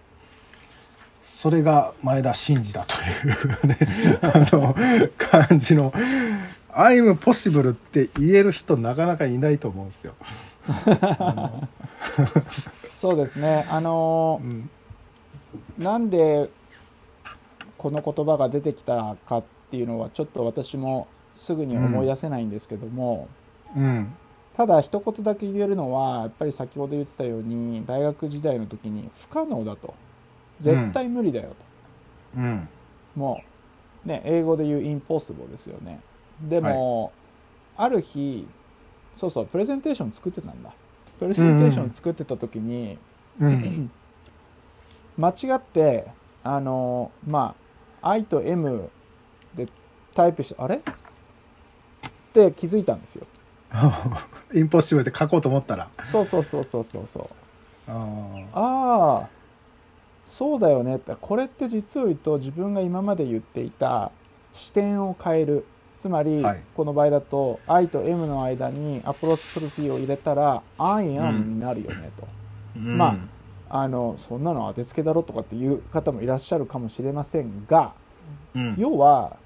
[1.25, 3.07] それが前田真司だとい
[3.65, 3.77] うね
[4.23, 4.75] あの
[5.19, 5.93] 感じの
[6.75, 10.15] 「I'm possible」って言える人なかなかいないと思うんですよ。
[12.91, 13.67] そうですね。
[13.71, 14.71] あのうん。
[15.79, 16.49] なんで
[17.77, 23.29] この言葉が出てきたかっていうのはちょっと私もすぐに思い出せないんですけども、
[23.77, 24.15] うん。
[24.55, 29.95] ただ一言だけ言えるのはやっぱり先ほど言ってたように大学時代の時に不可能だと。
[30.61, 31.55] 絶対無理だよと、
[32.37, 32.69] うん。
[33.17, 33.43] も
[34.05, 36.01] うね英語で言うインポッシブルですよね
[36.43, 37.13] でも、
[37.77, 38.47] ある日
[39.15, 40.73] そうそうプレゼンテーション作ってたんだ。
[41.19, 42.99] プレゼンテーション作ってた時に、
[43.41, 43.91] うん
[45.19, 46.07] 間違って
[46.43, 47.55] あのま
[48.01, 48.89] あ I と M
[49.55, 49.69] で
[50.15, 50.77] タイプしてあれ？
[50.77, 50.81] っ
[52.33, 53.27] て気づいたんですよ。
[54.55, 55.89] インポッシブルって書こうと思ったら。
[56.05, 57.91] そうそうそうそうそうそう。
[57.91, 59.29] ああ
[60.27, 61.15] そうだよねって。
[61.21, 64.11] これって実を言うと自分が今まで言っていた
[64.53, 65.67] 視点を変える
[66.03, 66.65] つまり、はい。
[66.75, 72.27] この場合だと I と M の間にアポロスプルフィーを入れたら I am になるよねと、
[72.77, 73.17] ま
[73.71, 77.93] あのそんなの当てつけだろとかっていう方もいらっしゃるかもしれませんが
[78.57, 78.75] うん。
[78.77, 79.37] 要は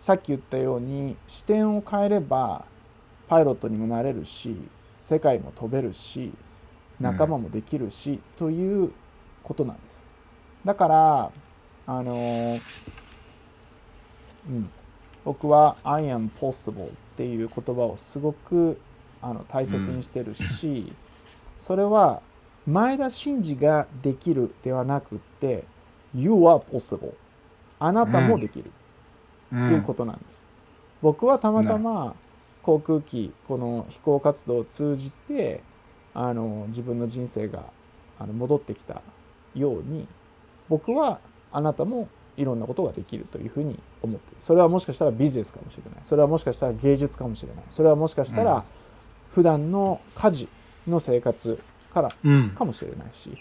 [0.00, 2.64] さっき言ったように視点を変えれば
[3.28, 4.56] パイロットにもなれるし
[5.00, 6.32] 世界も飛べるし
[6.98, 8.90] 仲間もできるし、という
[9.44, 10.04] ことなんです。
[10.64, 11.30] だから
[11.86, 12.58] あの
[14.48, 14.68] うん
[15.24, 18.78] 僕は「I am possible」っていう言葉をすごく
[19.20, 20.92] あの大切にしてるし、
[21.58, 22.20] それは
[22.66, 25.64] 前田真司ができるではなくって
[26.14, 27.14] 「You are possible」
[27.78, 28.70] あなたもできる、
[29.52, 30.46] うというんことなんです。
[31.02, 32.14] 僕はたまたま
[32.62, 35.62] 航空機この飛行活動を通じて
[36.14, 37.64] あの自分の人生が
[38.18, 39.02] あの戻ってきた
[39.54, 40.06] ように
[40.68, 41.18] 僕は
[41.50, 44.36] あなたもいろんなことができるというふうに思ってる。
[44.40, 46.00] それはもしかしたらビジネスかもしれない。
[46.02, 47.64] それはもしかしたら芸術かもしれない。
[47.68, 48.46] それはもしかしたうん。
[48.46, 48.64] ら
[49.32, 50.48] 普段の家事
[50.86, 51.58] の生活
[51.92, 52.50] からうん。
[52.50, 53.36] かもしれないし。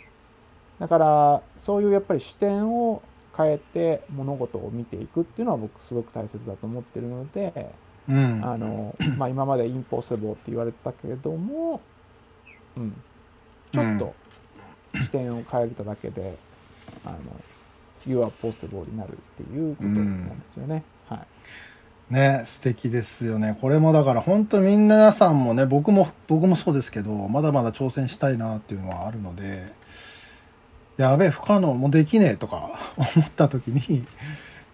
[0.80, 3.02] だからそういうやっぱり視点を
[3.38, 7.72] 変えて物事を見ていくっていうのは僕すごく大切だと思ってるので
[8.10, 8.42] うん。
[8.44, 11.82] あの、 まあ、今までインポッシブルって言われてたけれども、
[12.76, 13.02] うん、
[13.72, 14.14] ちょっと
[15.00, 16.38] 視点を変えただけで、
[17.06, 17.18] あの
[18.08, 20.84] You are possible になるっていうことなんですよね。
[21.08, 21.26] は
[22.10, 22.14] い。
[22.14, 23.58] ね素敵ですよね。
[23.62, 29.72] これもだから本当みんなさんもね僕も僕もそうですけどまだまだ挑戦したいなっていうのはあるので
[30.98, 34.06] やべえ不可能もうできねえとか 思った時にい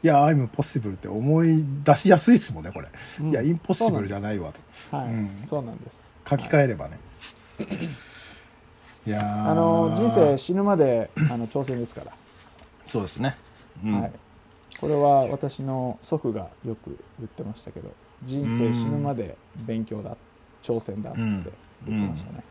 [0.02, 2.88] や I'm possible って思い出しやすいですもんねこれ、
[3.20, 3.30] うん。
[3.32, 5.42] いやインポッシブルじゃないわとはい、うん。
[5.44, 6.10] そうなんです。
[6.30, 7.00] 書き換えればね、
[9.06, 9.52] い、やー。
[9.52, 12.12] あの人生死ぬまであの挑戦ですから、
[12.88, 13.38] そうですね、
[13.84, 14.02] うん。
[14.02, 14.12] はい、
[14.80, 17.92] これは私の祖父がよく言ってましたけど
[18.24, 20.18] 人生死ぬまで勉強だ
[20.64, 21.52] 挑戦だっつって
[21.88, 22.44] 言ってましたね。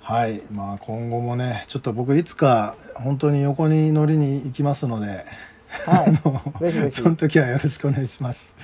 [0.00, 0.42] はい。
[0.50, 5.26] まあ今後もねちょっと僕いつか本当に横に乗りに行きますので
[5.68, 6.12] はい、
[6.64, 7.02] ぜひぜひ。
[7.02, 8.54] その時はよろしくお願いします。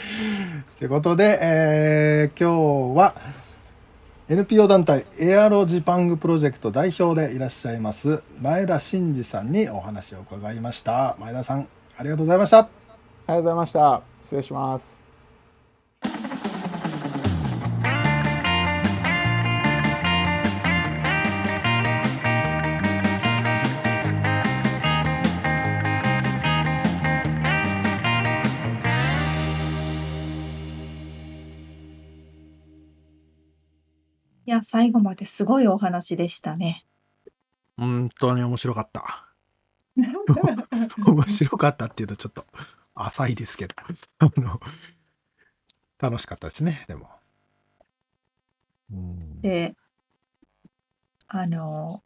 [0.78, 3.14] ということで、えー今日は
[4.34, 11.16] NPO 団体エアロジパングプロジェクト代表でいらっしゃいます前田真二さんにお話を伺いました。
[11.20, 12.58] 前田さんありがとうございました。
[12.58, 12.68] あり
[13.28, 14.02] がとうございました。
[14.20, 15.03] 失礼します。
[34.54, 36.86] や、最後まですごいお話でしたね。
[37.76, 39.26] 本当に面白かった。
[41.06, 42.46] 面白かったっていうとちょっと
[42.94, 43.74] 浅いですけど、
[44.18, 44.60] あの
[45.98, 47.10] 楽しかったですね、でも。
[48.90, 49.76] うんで、
[51.28, 52.02] あの、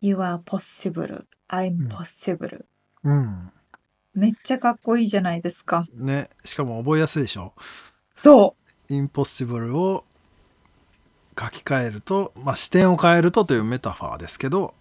[0.00, 2.64] You are possible, う I'm ん possible.
[3.02, 3.52] うん。
[4.14, 5.86] めっちゃかっこいいじゃないですか。
[5.94, 7.54] ね、しかも覚えやすいでしょ？
[8.14, 8.56] そ
[8.88, 10.04] インポッシブルを
[11.38, 14.74] 書き換えると、まあ、視点を変えるとというメタファーですけど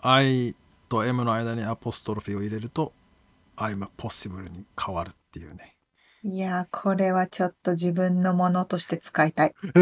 [0.00, 0.54] I
[0.88, 2.92] と M の間にアポストロフィーを入れると
[3.56, 5.76] I'm possible に変わるっていうね。
[6.24, 6.28] う。
[6.28, 9.54] いや、これはちょっと自分のものとして使いたい。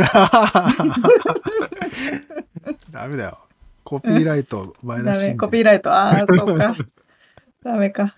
[2.90, 3.38] ダメだよ。
[3.84, 5.36] コピーライト前出し。
[5.36, 5.92] コピーライト。
[5.92, 6.76] ああ、そうか。
[7.64, 8.16] ダメか。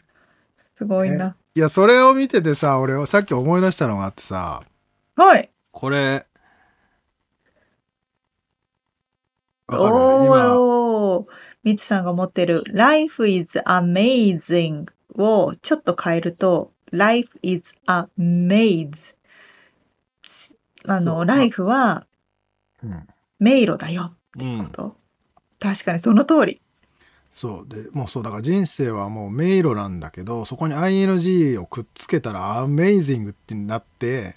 [0.77, 1.37] すごいな。
[1.55, 4.63] いや、それを見ててさ、俺はさっき思い出したのがあってさ、
[5.17, 5.51] はい。
[5.71, 6.27] これ、わかる
[9.62, 11.27] 今、おー。
[11.65, 19.15] みつさんが持ってる Life is amazing をちょっと変えると Life is a maze
[20.85, 22.07] あの、ライフは
[22.83, 23.07] うん。
[23.39, 24.97] 迷路だよってうんこと。
[25.61, 26.61] 確かにその通り。
[27.33, 34.35] そうでもうそうだから人生はもう迷路なんだけどそこに ING をくっつけたらアメイジングってなって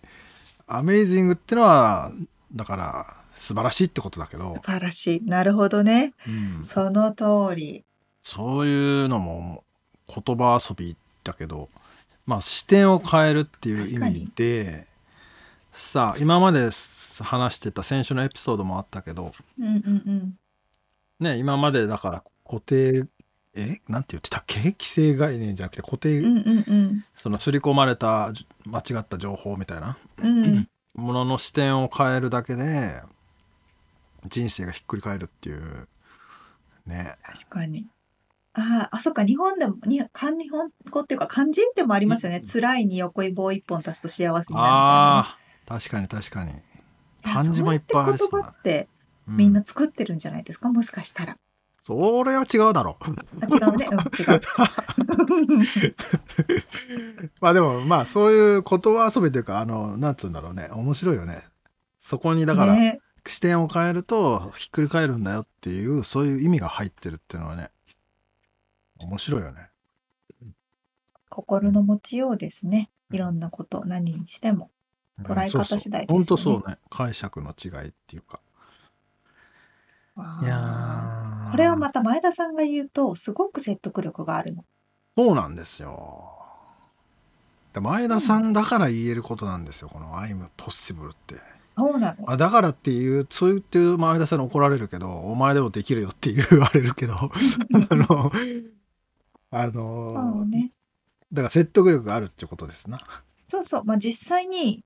[0.65, 2.13] アメイジングってのは
[2.53, 5.21] だから素晴らしいってことだけど素、晴らしい。
[5.25, 6.13] なるほどね。
[6.27, 7.85] うん、その通り。
[8.21, 9.63] そういうのも
[10.07, 11.69] 言葉遊びだけど
[12.25, 14.87] まあ視点を変えるっていう意味で
[15.71, 16.69] さあ今まで
[17.23, 20.33] 話してた先週のエピソードもあったけどうんうんうん。
[21.19, 23.05] ね今までだから固定
[23.53, 23.79] え？
[23.87, 24.59] なんて言ってたっけ？
[24.79, 30.45] 既成概念じゃなくて固定、うんうんその刷り込まれたじ間違った情報みたいなうん。
[30.45, 30.69] うん。
[30.95, 33.01] ものの視点を変えるだけで
[34.27, 35.87] 人生がひっくり返るっていう
[36.85, 37.87] ね確かに。
[38.57, 42.41] ああ、あ、そっか、日本でも、に、漢日本語っていうか漢字でもありますよね。
[42.41, 44.43] 辛いに横に棒一本足すと幸せになる。
[44.49, 46.53] ああ確かに確かに
[47.23, 48.87] 漢字もいっぱいありそうそうだやって言葉って
[49.27, 51.37] うんみんな作ってるんじゃないですか、もしかしたら。
[51.83, 53.03] それは違うだろう
[53.41, 53.87] あ、違うね。
[53.91, 54.01] うん、違
[54.37, 54.41] う。
[57.41, 61.43] まあでもまあそういう言葉遊びというかあのなんつうんだろうね面白いよね
[61.99, 67.69] そこにだからね、視点を変えるとひっくり返るんだよっていうそういう意味が入ってるっていうのはね
[68.99, 69.69] 面白いよね。
[71.29, 72.89] 心の持ちようですね。
[73.11, 74.71] いろんなこと、何にしても。
[75.21, 76.05] 捉え方次第ですよね。
[76.07, 76.77] 本当そうね。
[76.89, 78.39] 解釈の違いっていうか。
[80.15, 84.63] わいやこれはまた前田さんが言うと、すごく説得力があるの。
[85.17, 86.31] そうなんですよ。
[87.73, 91.35] で前田さんだから言えることなんですよこの「I'm possible」って
[91.77, 92.31] そうなの。
[92.31, 98.31] あだからっていうそう言って前田さんに怒られるけどお前でもできるよって言われるけど あの
[99.51, 100.71] あのね。
[101.33, 102.99] だから説得力があるってことですな
[103.49, 103.83] そうそう。
[103.83, 104.83] まあ実際に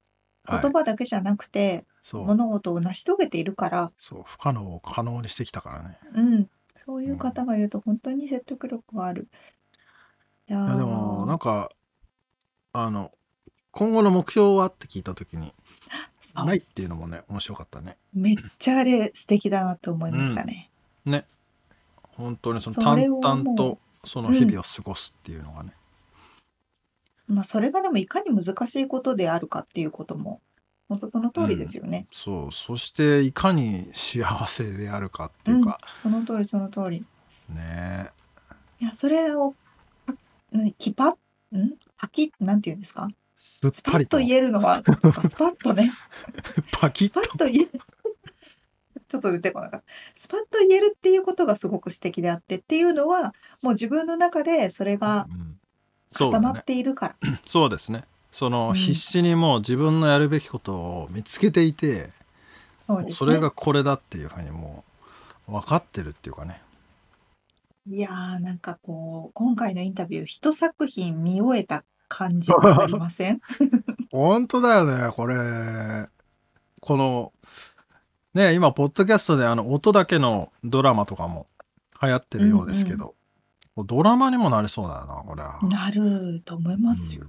[0.48, 6.50] 言はい葉だけじゃなくて、そう物事を成し遂げているから、そう不可能を可能にしてきたからねうん。
[6.86, 9.28] そういう方が言うと本当に説得力がある。
[10.50, 11.70] いやいやでーもなんか
[12.74, 13.12] あの
[13.72, 14.68] 今後の目標は？
[14.68, 15.54] って聞いた時に
[16.36, 17.98] ないっていうのもね面白かったね。
[18.14, 20.70] めっちゃあれ素敵だなと思いましたね。
[21.06, 21.26] ね。
[22.18, 25.74] 本当にそのそ淡々とその日々を過ごすっていうのがね、
[27.28, 30.42] まあそれがでもいかに難しいことであるかっていうことも
[30.90, 32.08] 本当その通りですよね。
[32.12, 32.52] そう。
[32.52, 37.06] そしていかに幸せであるかっていうか、その通りその通り。
[37.50, 38.10] ね。
[38.82, 39.54] いやそれを
[40.08, 40.16] は
[40.52, 41.74] 何キパッん？
[41.98, 43.08] パキッなんていうんですか？
[43.40, 44.92] スパッと言えるのはスパ
[45.48, 45.92] ッとね。
[46.44, 47.22] スパパキッと。
[47.22, 47.68] ッと言え
[49.08, 49.86] ちょっと出てこなかった。
[50.14, 55.28] スパッと言えるっていうことがすごく素敵であってっていうのはもう自分の中でそれが
[56.14, 58.04] 固まっているから、 そうですね。
[58.32, 58.76] その、うん。
[58.76, 62.12] 必死にもう自分のやるべきことを見つけていて
[62.88, 63.12] そね。
[63.12, 64.84] それがこれだっていうふうにも
[65.48, 66.62] う分かってるっていうかね。
[67.88, 73.40] いやーなんかこう今回のインタビュー一作品見終えた感じがありません？
[74.12, 76.10] 本当だよねこれ。
[76.82, 77.32] この
[78.34, 81.48] ね今ポッドキャストであの音だけのドラマとかも
[82.02, 83.16] 流行ってるようですけど、
[83.76, 85.60] もうドラマにもなりそうだよなこれは。
[85.64, 87.28] なると思いますよ、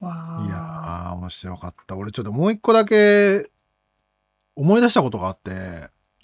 [0.00, 0.44] わあ。
[0.46, 1.96] いやー面白かった。
[1.96, 3.50] 俺ちょっともう一個だけ
[4.56, 5.50] 思い出したことがあって、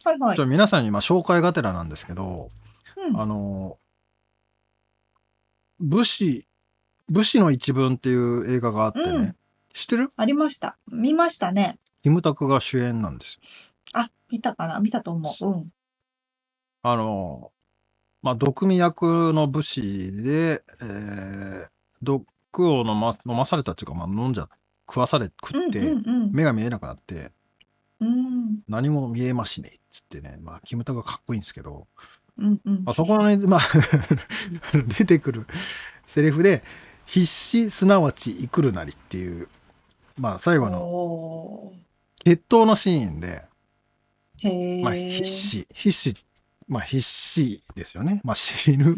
[0.04, 0.36] はいはい。
[0.36, 2.48] ちょっと皆さんに今紹介がてらなんですけど、
[3.08, 3.20] うん。
[3.20, 3.78] あの
[5.80, 6.46] 武士
[7.08, 9.36] 武士の一文っていう映画があってね、うん。
[9.72, 10.10] 知ってる？
[10.16, 10.76] ありました。
[10.90, 11.78] 見ましたね。
[12.02, 13.40] キムタクが主演なんですよ。
[13.92, 14.80] あ見たかな？
[14.80, 15.46] 見たと思う。
[15.46, 15.56] う。
[15.56, 15.72] ん。
[16.82, 17.52] あの
[18.22, 21.68] まあ毒味役の武士で、えー
[22.02, 22.26] 毒
[22.58, 24.50] を飲ま飲まされたっていうか、まあ、飲んじゃ
[24.86, 25.94] 食わされ食って、
[26.30, 27.32] 目が見えなくなって
[28.00, 28.08] うん。
[28.08, 31.86] うん何も見えましねっつってね、まあ、キムタクがかっこいいんですけど、
[32.38, 32.84] うんうん。
[32.84, 33.60] まあ、そこのね、まあ、
[34.98, 35.46] 出てくる
[36.06, 36.62] セリフで
[37.06, 39.48] 「必死すなわち生くるなり」っていう、
[40.18, 41.74] まあ、最後のお
[42.24, 43.44] 決闘のシーンで、
[44.82, 45.66] まあ、必死。
[45.72, 46.16] 必死
[46.68, 48.96] まあ必死ですよね、まあ、死ぬ。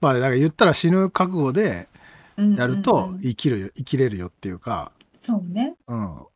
[0.00, 1.88] まあだから言ったら死ぬ覚悟で
[2.36, 4.92] うんやるうんうんと生きるよ生きれるよっていうか。
[5.20, 5.76] そうね。
[5.86, 6.16] うん。
[6.16, 6.26] っ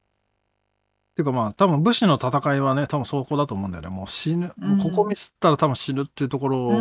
[1.15, 3.89] ていうかまあ多分武士の戦いはね多分そこだと思うんだよね。
[3.89, 4.79] もう死ぬ、うん。
[4.79, 6.73] ここミスったら多分死ぬっていうところを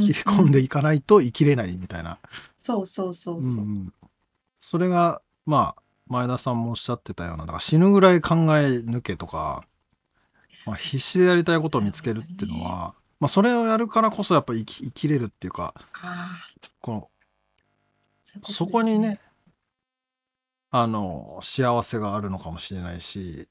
[0.00, 2.18] 切り込んでいかないと生きれないみたいな、
[2.58, 3.92] そうそうそうそう、うんうん。
[4.58, 9.64] それがまあ前田さんもおっしゃってたようなだから死ぬぐらい考え抜けとか、
[10.66, 16.38] まあ、必死でやりたいことを見つけるっていうのは、まあ、それをやるからこそやっぱ生き生きれるっていうかあ
[16.80, 17.10] この
[18.42, 19.20] そこにね
[20.70, 23.48] あの幸せがあるのかもしれないし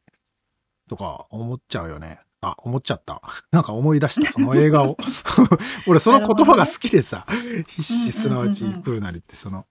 [0.88, 2.20] とか思っちゃうよね。
[2.42, 3.22] あ思っちゃった。
[3.52, 4.32] なんか思い出した。
[4.34, 4.98] その映画を。
[5.88, 7.26] 俺その言葉が好きでさ
[7.68, 9.66] 「必死すなわち来るなり」ってその。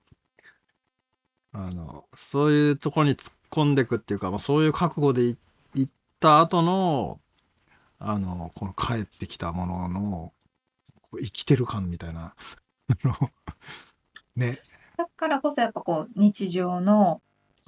[1.52, 5.38] あのそういうとこに突っ込んでいくっていうか、まあ、そういう覚悟でい
[5.74, 7.18] 行った後の
[7.98, 10.32] あのこの帰ってきたものの
[11.18, 12.34] 生きてる感みたいな
[12.88, 13.30] あの
[14.34, 14.60] ね。
[14.98, 17.22] だからこそやっぱこう日常の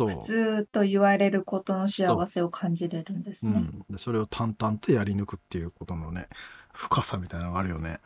[0.07, 3.53] 普通と言われることの幸せを感じれるんですね。
[3.55, 6.28] うん、でそれを淡々とやり抜くっていうことのね
[6.72, 7.99] 深さみたいなのがあるよね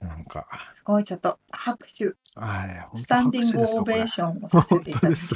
[0.00, 2.64] なんかすごいちょっと拍手は
[2.94, 5.34] いスタンディングオベーションをさせ本ていただきます。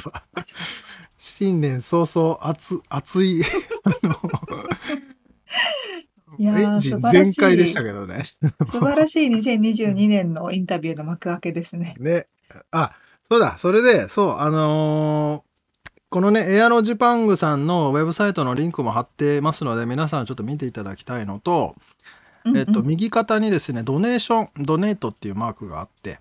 [1.17, 3.43] 新年早々熱 熱い
[3.83, 4.15] あの
[6.37, 8.23] いや全開でしたけどね。
[8.71, 11.95] 素晴らしい2022年のインタビューの幕開けですね。
[11.99, 12.27] ね。
[12.71, 12.93] あ、
[13.31, 13.57] そうだ。
[13.57, 15.51] それで、そう、あのー
[16.09, 21.73] このね、エアロジパングさんのウェブサイトのリンクも貼ってますので、皆さんちょっと見ていただきたいのと、
[22.53, 26.19] えっと、右肩にですね、 donation、donate っていうマークがあって、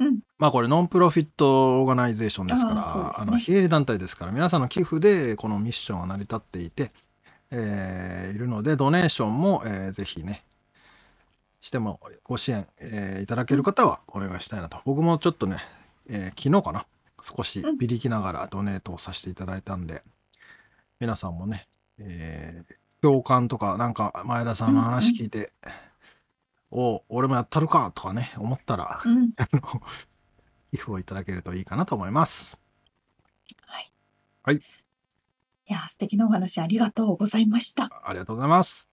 [0.00, 6.90] うんまあこれ non-profit organization ですから、あねあの非営利団体ですから、皆さんの寄付でこのミッションは成り立っていて、
[7.52, 10.44] えーいるので、 donation も、えーぜひね、
[11.60, 14.78] してもご支援、えーいただける方はお願いしたいなと。
[14.84, 15.58] 僕もちょっとね、
[16.10, 16.86] えー昨日かな、
[17.36, 20.02] 少しうんビリきながらドネートをさせていただいたんで、
[20.98, 25.52] 皆さんもね、えー共感とか、なんか前田さんの話聞いて、
[26.70, 29.82] お俺もやったるかとかね、思ったら、うん あの
[30.70, 32.60] 寄付をいただけるといいかなと思います。
[35.70, 37.90] いやー素敵なお話ありがとうございました。
[38.04, 38.88] ありがとうございます。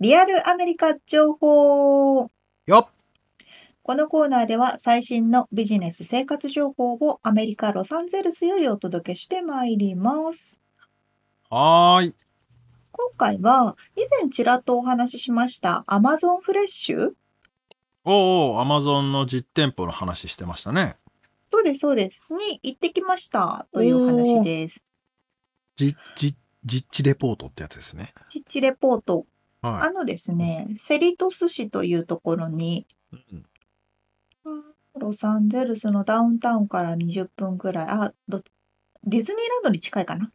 [0.00, 2.28] リアルアメリカ情報
[2.66, 2.88] よっ
[3.82, 10.58] このコーナーでは最新のビジネス生活情報をアメリカ・ロサンゼルスよりお届けしてまいります。
[11.48, 12.14] はーい。
[12.90, 17.10] 今回は以前ちらっとお話ししましたアマゾンフレッシュ
[18.04, 20.96] おうおう、アマゾンの実店舗の話してましたね。
[21.52, 24.82] そうですそうですに行ってきましたという話です。
[25.76, 26.34] じ、じ、
[26.64, 28.12] 実地レポートってやつですね。
[28.28, 29.26] チッチレポート。
[29.70, 32.86] はあのですね、セリトス市というところにい。
[33.12, 33.46] うん
[34.96, 38.40] ロサンゼルスのダウンタウンから20分くらい、あ、ど
[39.02, 40.30] ディズニーランドに近いかな？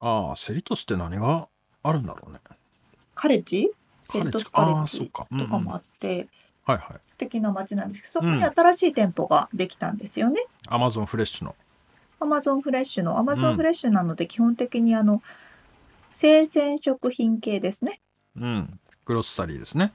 [0.00, 1.48] ああ、セリトスって何が
[1.82, 2.38] あるんだろうね。
[3.14, 3.70] カレッジ？
[4.10, 5.26] セリトスカレああ、ッジそうか。
[5.38, 6.28] とかもあって、
[6.66, 7.00] はいはい。
[7.12, 10.44] 素敵な街なんですけど、そこうんに新しい店舗ができたんですよね。
[10.68, 11.56] アマゾンフレッシュの。
[12.20, 15.22] アマゾンフレッシュの、アマゾうんンフレッシュなので基本的にあの、
[16.12, 18.02] 生鮮食品系ですね。
[18.36, 18.80] うん。
[19.04, 19.92] グロッサリーですね。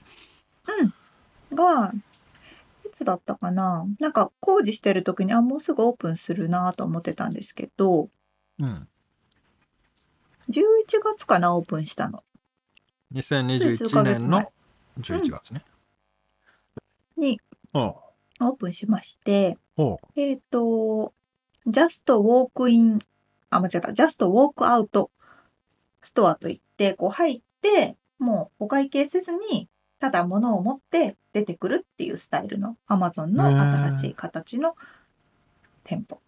[1.53, 1.91] が、
[2.85, 8.09] いつだったかななんか工事してる時に、あ、もうすぐオープンするなと思ってたんですけど、
[8.59, 8.88] うん。
[10.49, 10.55] 11
[11.03, 12.23] 月かな、オープンしたの。
[13.13, 14.51] つい数2021ヶ月前年の
[14.99, 15.63] 11月ね。
[17.17, 17.39] に
[17.73, 17.95] おう
[18.39, 19.57] オープンしまして、
[20.15, 21.13] えっ、と、
[21.67, 22.99] Just Walk In、
[23.49, 25.09] あ、間違った、Just Walk Out
[26.01, 34.76] ストアといって、こう入って、もうお会計せずに、ただ物を持って出てくるっていうスタイルの Amazon の新しい形の
[35.84, 36.20] 店舗。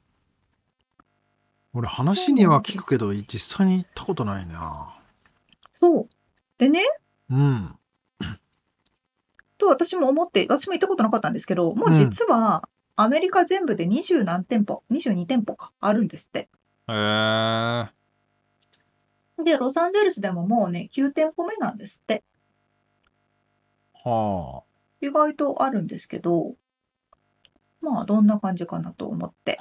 [1.73, 4.97] 俺話には聞くけど、実際に行ったことないな。
[5.79, 6.09] そう。
[6.57, 6.83] でね、
[7.29, 7.75] うん。
[9.59, 16.39] と私も思って、私も行ったことなかったんですけど、もう実はアメリカ全部で20何店舗、22店舗かあるんですって。
[16.39, 16.47] へ
[16.89, 17.98] え。
[19.43, 22.23] で、ロサンゼルスでももうね、9店舗目なんですって。
[23.93, 24.63] は
[25.01, 26.55] 意外とあるんですけど、
[27.81, 29.59] まあ、どんな感じかなと思って、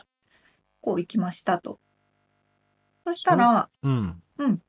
[0.80, 1.78] こう行きましたと。
[3.06, 3.70] そしたら、あ。
[3.82, 4.22] うん。
[4.38, 4.54] うん。
[4.54, 4.60] い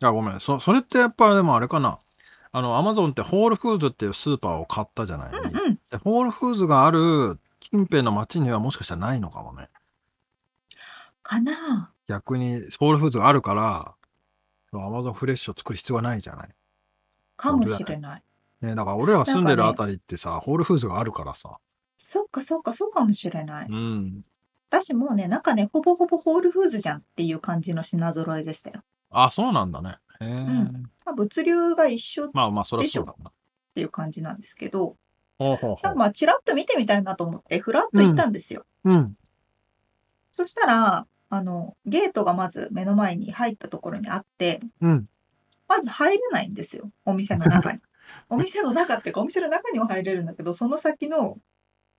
[0.00, 0.40] や、ごめん。
[0.40, 1.98] そ、それってやっぱでもあれかな。
[2.52, 5.32] あの、アマゾンってホールフーズっていうスーパーを買ったじゃない？
[5.32, 5.78] うんうん。
[5.90, 9.70] でホールフーズがある近辺の町にはもしかしたらないのかもね。
[11.22, 13.94] かな逆にホールフーズがあるから、
[14.80, 16.48] アマゾンフレッシュを作る必要はないじゃない。
[17.36, 18.22] かもしれない。
[18.60, 21.58] ね、だから俺らが住んでるなんかあたりってさ、ホールフーズがあるからさ。
[21.98, 23.68] そっかそっか、そうかもしれない。
[23.68, 24.24] うん。
[24.70, 28.82] 私もうね、中ね、ほぼほぼホールフーズじゃんっていう感じの品揃えでしたよ。
[29.10, 29.98] あ、そうなんだね。
[30.20, 33.32] へえ、んまあ、物流が一緒っまあまあ、そりゃそうだな。
[33.74, 34.96] ていう感じなんですけど、
[35.38, 35.94] ほうほうほう。
[35.96, 38.64] まあ、ちらっと見てみたいなと思って、ふらっと行ったんですよ。
[38.84, 39.14] うん。
[40.32, 45.08] そしたら、あの、ゲートがまず目の前に入ったところにあって、うん。
[45.66, 47.80] まず入れないんですよ、お店の中に。
[48.28, 51.38] お店の中っていうか、お店の中には入れるんだけど、その先の、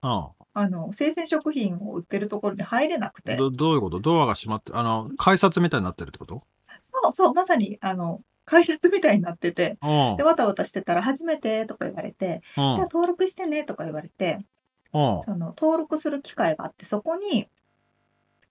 [0.02, 4.00] ああの、生鮮食品を売ってるところに入れなくて、どどういうこと？
[4.00, 6.44] ドアが閉まって、あの、改札みたいになってるってこと？
[6.84, 10.22] そうそう、まさに、あの、改札みたいになってて、うんで、。
[10.22, 12.90] わたわたしてたら、初めてとか言われて、うんじゃあ。
[12.92, 14.46] 登録してねとか言われて、
[14.94, 15.22] うん。
[15.24, 17.48] その登録する機会があって、そこに、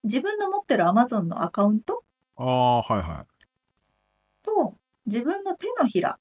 [0.03, 2.03] 自分の持ってる Amazon のアカウント
[2.35, 3.45] ああ、はいはい。
[4.43, 6.19] と、自分の手のひら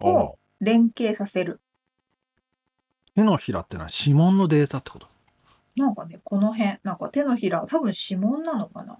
[0.00, 1.60] あを連携させる。
[3.14, 5.08] 手のひらってのは指紋のデータってこと？
[5.76, 8.98] なんかね、この辺、なんか手のひら、多分指紋なのかな？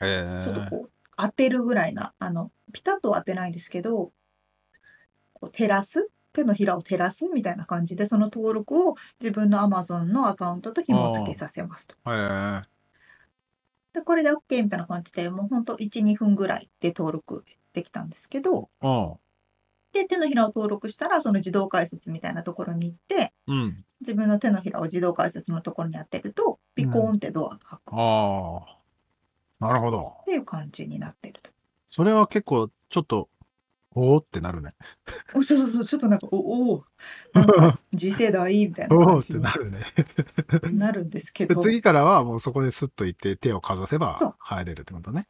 [0.00, 4.10] ちょっとこう当てるぐらいなあのピタッとは当てないんですけど
[5.34, 11.96] こう照らす手のひらを照らすみたいな感じでその登録を自分の Amazon のアカウントと紐付けさせますと。
[13.94, 19.14] でこれで OK みたいな感じでもうほんと12分ぐらいで登録できたんですけどうん。
[19.92, 23.84] で手のひらを登録したらその自動解説みたいなところに行ってうん。
[24.00, 28.82] 自分の手のひらを自動解説のところに当てるとピコーンってドアが開くっああ。
[29.62, 30.16] なるほど。
[30.26, 31.52] ていう感じになってると。
[31.88, 33.28] それは結構、ちょっと、
[33.94, 34.72] おおってなるね。
[35.34, 36.84] おそうそうそうちょっとなんかおお
[37.34, 39.80] なんか次世代みたいなおおってなるね。
[40.72, 45.26] なるんですけでど次からはもうそこでスッと行って手をかざせそうば入れるってことね。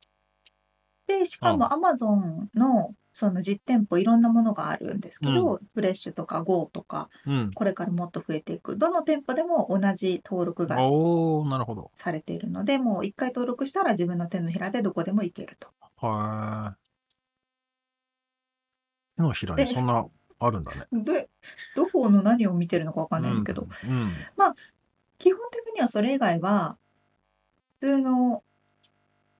[1.06, 7.50] でしかも Amazon のその実店舗いろんなものがあるんですけど、フレッシュとか GO とかうん。
[7.52, 11.90] これからもっと増えていくどの店舗でも同じ登録がおおなるほど。
[11.94, 15.68] されているのでもう一回登録したら自分の手のひらでどこでも行けると。
[15.96, 16.81] はい。
[19.16, 20.06] 手のひらにそんな
[20.38, 20.86] あるんだね。
[20.92, 21.28] で
[21.76, 24.12] どこの何を見てるのかわかんないんだけど、うん。
[25.18, 26.76] 基本的にはそれ以外は
[27.80, 28.42] 普通の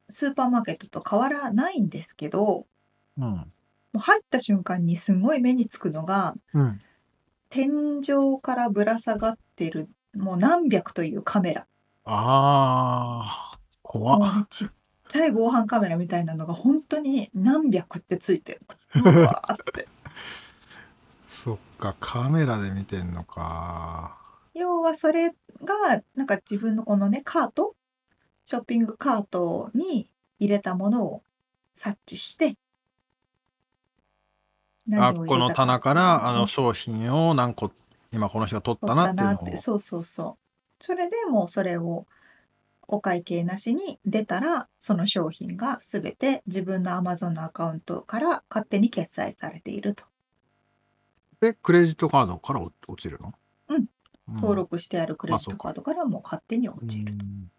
[0.09, 2.67] スーパーマーケットと変わらないんですけど
[3.19, 3.25] うん。
[3.25, 3.47] も
[3.95, 6.81] う入った瞬間にすごい目につくのがうん。
[7.49, 11.67] 天井からぶら下がってるもう何百というカメラ
[12.05, 14.47] ああ、怖っ。
[14.51, 14.69] ちっ
[15.13, 18.61] ちゃい防犯カメラみたいなのが本当に何百ってついてる。
[19.05, 19.89] うわーって。
[21.27, 24.19] そっか、カメラで見てんのか。
[24.55, 27.75] 要はそれがなんか自分のこのねカート
[28.45, 31.23] ショッピングカートに入れたものを
[31.75, 32.57] 察知して
[34.93, 37.73] あ、この棚からあのうん商品を何個
[38.13, 39.59] 今この人が取っ取たなっていうのを。
[39.59, 40.37] そうそうそ
[40.81, 40.85] う。
[40.85, 42.07] それでもうそれを
[42.89, 50.05] お会計なしに出たらその商品が全て自分の Amazon のアカウントから勝手に決済されていると。
[51.41, 53.33] で、クレジットカードから落落ちるの？
[53.69, 53.77] うん。
[53.77, 54.35] うん。
[54.37, 57.25] 登録してあるクレジットカードからもう勝手に落ちると。
[57.25, 57.51] うん。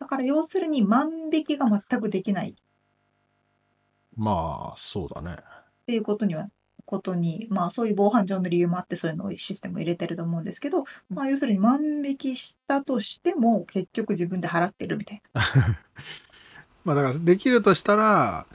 [0.00, 2.56] だから要するに万引きが全くできない。
[4.16, 5.36] まあ、そうだね。
[5.38, 6.48] っていうことには
[6.86, 15.42] ことにまあそういう防犯上の理由もあってそういうのをシステムを入れてると思うんですけど、まあ、要するに万引きしたとしても結局自分で払ってるみたいな
[16.84, 18.46] まあだからできるとしたら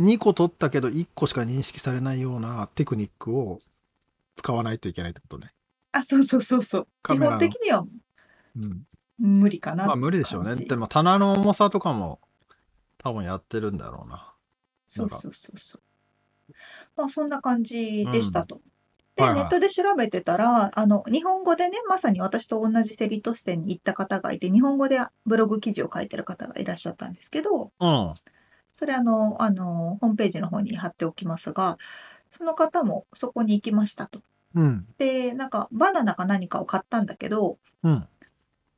[0.00, 3.58] 2個取ったけど1個しか認識されないようなテクニックを
[4.36, 5.52] 使わないといけないってことね。
[5.92, 7.86] あそうそうそうそう基本的には
[8.56, 8.82] うん。
[9.18, 10.56] 無理かなまあ無理でしょうね。
[10.56, 12.20] でも棚の重さとかも
[12.98, 14.34] 多分やってるんだろうな。
[14.88, 15.80] そうそうそうそう
[16.96, 18.56] まあそんな感じでしたと。
[18.56, 18.64] はい
[19.16, 28.14] で、はいネットで調べてたらあの日本語でねまさに私と同じセリトス店に行った方がいて日本語でブログ記事を書いてる方がいらっしゃったんですけどうん。
[28.76, 31.78] それあのあのホームページの方に貼っておきますが
[32.36, 34.20] その方もそこに行きましたと。
[34.56, 34.86] うん。
[34.98, 38.08] でなんかバナナか何かを買ったんだけどうん。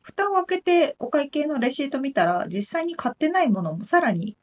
[0.02, 4.36] 蓋を開けてお会計のレシート見たら実際に買ってないものもさらに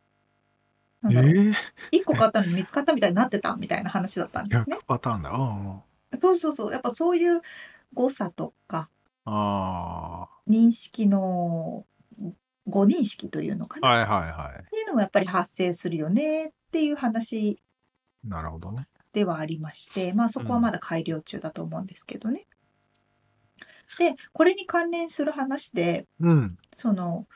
[1.03, 1.53] なえんだろうー、
[1.91, 4.85] 1個買ったのに見つかったみたいになってたみたいな話だったんですね逆。
[4.85, 5.31] パターンだ。
[5.31, 6.19] うん。
[6.19, 7.41] そうそうそうやっぱそういう
[7.93, 8.89] 誤差とか
[9.25, 11.85] あ認識の
[12.67, 13.89] 誤認識というのかあ。
[13.89, 17.59] な、はいはいはっていうのもやっぱり発生するよねっていう話い。
[18.23, 18.87] なるほどね。
[19.11, 22.47] ではありましてまあそこはまだ改良中だと思うんですけどね。
[23.99, 26.57] でこれに関連する話でうん。
[26.77, 27.27] その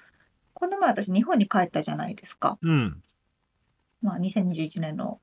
[0.54, 2.58] この前私日本に帰ったじゃないですか。
[2.62, 3.04] うん。
[4.02, 5.20] まあ、2021年の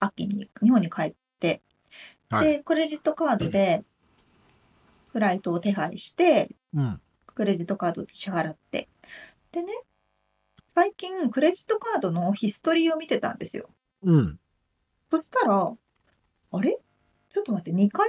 [0.00, 1.62] 秋に日本に帰って、
[2.30, 3.84] はいでクレジットカードで
[5.12, 7.00] フライトを手配してうん。
[7.26, 8.88] クレジットカードで支払って
[9.52, 9.72] でね
[10.74, 13.70] 最近クレジットカードのヒストリーを見てたんですよ
[14.02, 14.38] うん。
[15.10, 15.72] そしたら
[16.52, 16.78] あれ？
[17.32, 18.08] ちょっと待って2回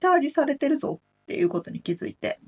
[0.00, 2.40] チャージされてるぞっていうことに気づいて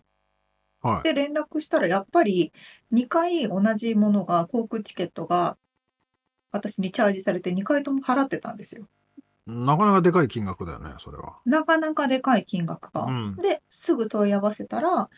[0.80, 1.02] はい。
[1.02, 2.52] で連絡したらやっぱり
[2.92, 5.56] 2回同じものが航空チケットが
[6.52, 8.86] 私にチャージされて2回とも払ってたんですよ
[9.46, 11.38] なかなかでかい金額だよね、それは。
[11.44, 13.06] なかなかでかい金額が。
[13.06, 15.10] うんですぐ問い合わせたら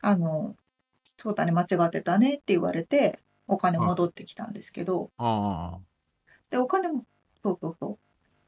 [0.00, 0.56] あの
[1.18, 5.78] 「そうだね間違ってたね」って言われてお金戻ってきたんですけど、あ
[6.48, 7.04] でお金も
[7.42, 7.98] そうそうそ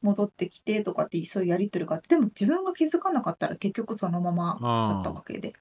[0.01, 4.93] う戻ってきてとかってそういうやり取りがあってでも自分が気づかなかったら結局そのままあ。
[4.95, 5.53] だったあわけで。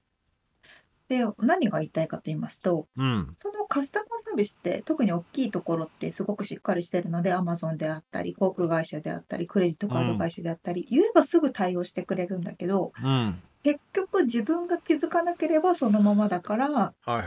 [1.12, 3.36] で何が言いたいかと言いますとうん。
[3.42, 13.42] そのカスタマーサービスって特に大きいところってすごくしっかりしてるので Amazon であったり航空会社であったりクレジットカード会社であったり、言えばすぐ対応してくれるんだけどうん。
[13.62, 17.24] 結局自分が気づかなければそのままだからはいはい。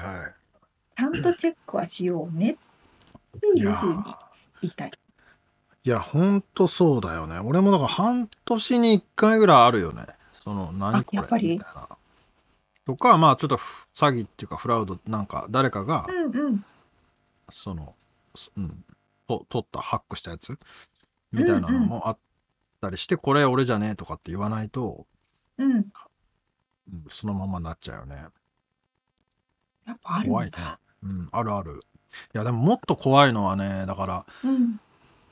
[0.97, 2.57] ちゃんとチェックはしようね
[3.37, 4.15] っていうふうにー
[4.61, 4.91] 言いたい。
[5.83, 11.49] いやほんとそうだよね俺もだから半年に1回ぐらいあるよねその何これやっぱり？
[11.49, 11.94] みたいな
[12.85, 16.65] とかまあちょっとふ詐欺っていうかフラウドなんか誰かがうんうん。
[17.51, 17.95] その、
[18.35, 18.83] すうん、
[19.27, 20.57] と取ったハックしたやつ？
[21.31, 22.17] みたいなのもあっ
[22.81, 25.05] たりして、これ俺じゃねえとかって言わないと、
[25.57, 25.71] うん。
[25.71, 25.85] うん
[27.09, 28.25] そのままになっちゃうよね。
[29.85, 30.29] やっぱある。
[30.29, 30.57] 怖いね。
[31.03, 31.81] うん、あるある。
[32.33, 34.79] いやでももっと怖いのはね、だからうん。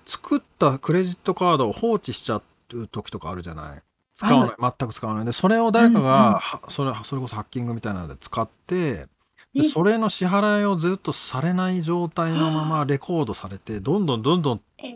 [0.06, 2.41] 作ったクレジットカードを放置しちゃ
[2.74, 3.82] う時とかあるじゃない？
[4.16, 5.26] 使わない、全く使わない。
[5.26, 6.34] で、それを誰かが、うんうん。
[6.39, 9.07] はそれ、それこそハッキングみたいなので使って、
[9.55, 9.61] え。
[9.61, 14.95] でそれの支払いをずっとされない状態のままレコードされて、どんどんどんどんえ。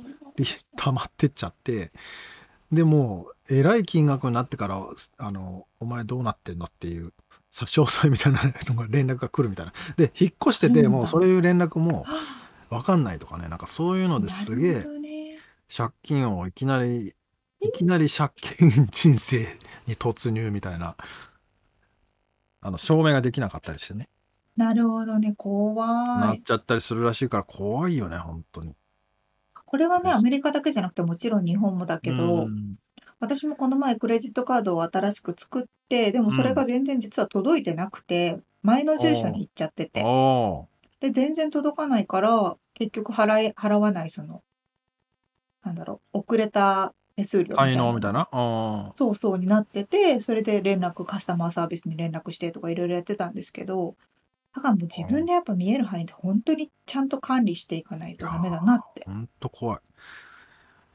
[0.76, 1.92] 溜まってっちゃって
[2.72, 4.82] でもうえらい金額になってから
[5.18, 7.14] あの「お前どうなってんの?」っていう
[7.52, 9.74] 差し押さえみたいなのが連絡が来るみたいな。
[9.98, 10.92] で引っ越しててうん。
[10.92, 12.06] もうそういう連絡も
[12.70, 14.92] 分かんないとかねなんかそういうのですげえ
[15.76, 17.14] 借金をいきなり
[17.68, 19.48] いきなり借金人生
[19.86, 20.96] に突入みたいな
[22.62, 24.10] あの証明ができなかったりしてね。
[24.56, 25.86] なるほどね、怖
[26.20, 26.42] ないっ。
[26.42, 28.76] ちゃったりするらしいから怖いよね本当に。
[29.54, 32.76] これはね、アメリカだけじゃなくて、もちろん日本もだけど、うん。
[33.20, 40.68] 私もこの前クレジットカードを新しく作って、でもそれが全然実は届いてなくて、前の住所に行っちゃってて、お
[41.00, 44.42] で、全然届かないから、結局払い、払わない、その、
[45.64, 47.84] なんだろう、遅れた手数料みたい滞な。
[47.84, 48.30] 納みたいな？
[48.32, 48.38] う
[48.94, 53.96] んそうそうになってて、それで連絡、カスタマーサービスに連絡してとかいろいろやってたんですけど、
[54.56, 59.04] だからもう自分でやっぱ見える範囲で本当にちゃんと管理していかないとダメだなって。
[59.06, 59.80] ほんと怖い。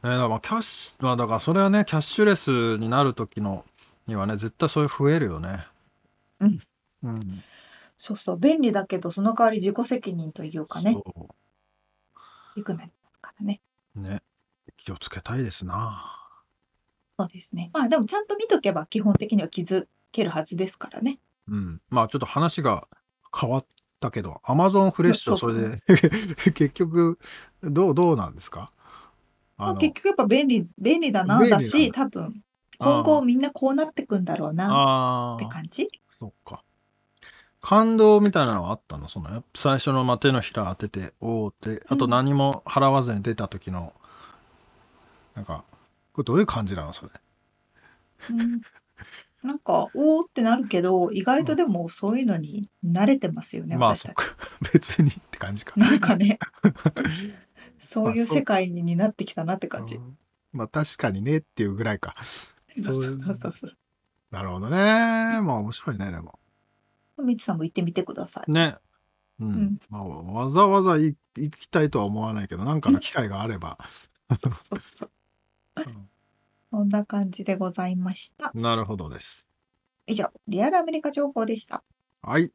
[0.05, 3.65] ね、だからまあキャッシュ、まあだからそれはね、キャッシュレスになる時の
[4.07, 5.67] にはね、絶対それ増えるよね。
[6.41, 6.59] うん。
[7.05, 7.45] うん。
[7.99, 11.05] そうそう、便利だけど、その代わり自己責任というかね、そ
[12.57, 13.61] 良くなりますからね。
[13.97, 14.01] う。
[14.01, 14.23] ね。
[14.85, 16.19] 気をつけたいですな。
[17.19, 17.71] そうですね。
[17.73, 21.19] まあでもちゃんと見とけば基本的には気づけるはずですからね。
[21.49, 21.81] うん。
[21.89, 22.89] まあちょっと話が
[23.39, 23.67] 変わっ
[24.01, 25.79] たけど、アマゾンフレッシュはそれで、
[26.53, 27.19] 結局、
[27.63, 28.71] どう、どうなんですか？
[29.57, 32.43] まあ、結局やっぱ便利、便利だな、だだし、多分、
[32.79, 35.89] 今後みんなこうなってくんだろうなって感じ？
[36.09, 36.65] そっか。
[37.61, 39.07] 感動みたいなのはあったの？
[39.09, 43.93] その最初のまあ手のひら当てておおってあとうん何も払わずに出た時の、
[45.35, 45.65] なんか
[46.13, 47.11] これどういう感じなのそれ？
[48.31, 48.61] うん。
[49.43, 54.17] なんか、おーってなるけど、意外とでもそういうのに慣れてますよね、私たち。
[54.17, 54.37] まあそっか。
[54.73, 55.73] 別にって感じか。
[55.77, 56.39] なんかね、
[57.81, 59.97] そういう世界になってきたなって感じ。
[59.97, 60.19] うん。
[60.53, 62.15] まあ確かにねっていうぐらいか。
[62.83, 63.39] そうそうそう。
[63.43, 63.77] そうそう。
[64.31, 64.77] なるほどね。
[64.77, 66.39] まあ面白いねでも。
[67.19, 68.51] みつさんも行ってみてください。
[68.51, 68.77] ね。
[69.41, 69.81] うん、ん。
[69.91, 73.79] まあわざわざ行行きたいとは思わないけどなんかの機会があれば、
[74.31, 75.11] そうそうそう。
[76.71, 78.51] そんな感じでございました。
[78.55, 79.47] なるほどです
[80.07, 81.83] 以上、リアルアメリカ情報でした。
[82.23, 82.53] はい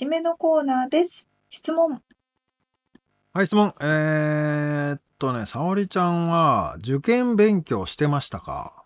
[0.00, 1.26] 締めのコーナーです。
[1.48, 2.00] 質問。
[3.38, 3.72] はい、質問。
[3.80, 8.82] えー、っとね、沙織ちゃんは受験勉強してましたか？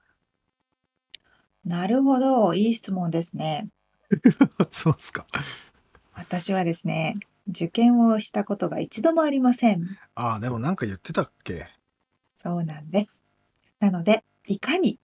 [1.64, 3.70] なるほど、いい質問ですね。
[4.70, 5.24] そうっすか。
[6.12, 7.16] 私はですね、
[7.48, 9.86] 受験をしたことが一度もありません。
[10.14, 11.66] ああ、でもなんか言ってたっけ？
[12.42, 13.22] そうなんです。
[13.80, 15.00] なので、いかに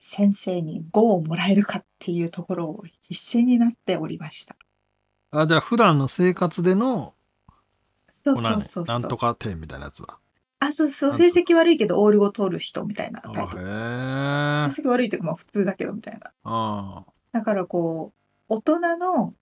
[0.00, 4.56] 先生に5をもらえるかっていうところを必死になっておりました。
[5.32, 7.12] あ、じゃあ普段の生活での、
[8.24, 8.84] そうこそうそう。
[8.84, 10.18] なんとか点みたいなやつだ。
[10.60, 13.56] あ、そうそう、成績悪いけどオールを取る人みたいなあタイプ。
[13.56, 16.32] 成績悪いっていうかまあ普通だけどみたいな。
[16.44, 18.12] あだからこ
[18.48, 19.34] う、大人の、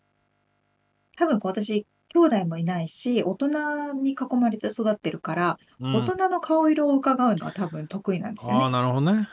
[1.17, 8.73] 多分こう私、兄弟もいないし、大人に囲まれて育ってるから、うん大人の顔色を伺うのは多分得意なんですよああ、ね。
[8.73, 9.29] なるほどね。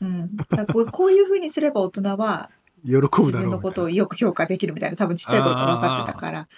[0.00, 0.36] うん。
[0.36, 2.50] だこうこういうふうにすれば大人は
[2.84, 3.48] 喜ぶ自だろうみたいな。
[3.48, 6.48] 分のことをよく評価できるみたいな、多分ちっちゃい頃から分かってたから、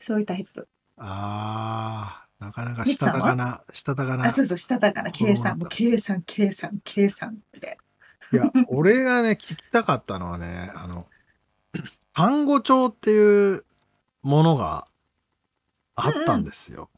[0.00, 0.68] そういうタイプ。
[0.98, 4.32] ああ、なかなかしたたかな、したたかあ、な。
[4.32, 7.78] そうそう、したたかな、計算、もう計算、計算、計算、みたい
[8.32, 11.06] いや、俺がね、聞きたかったのはね、あの、
[12.12, 13.64] 単語帳っていう
[14.22, 14.88] ものが
[15.94, 16.90] あったんですよ。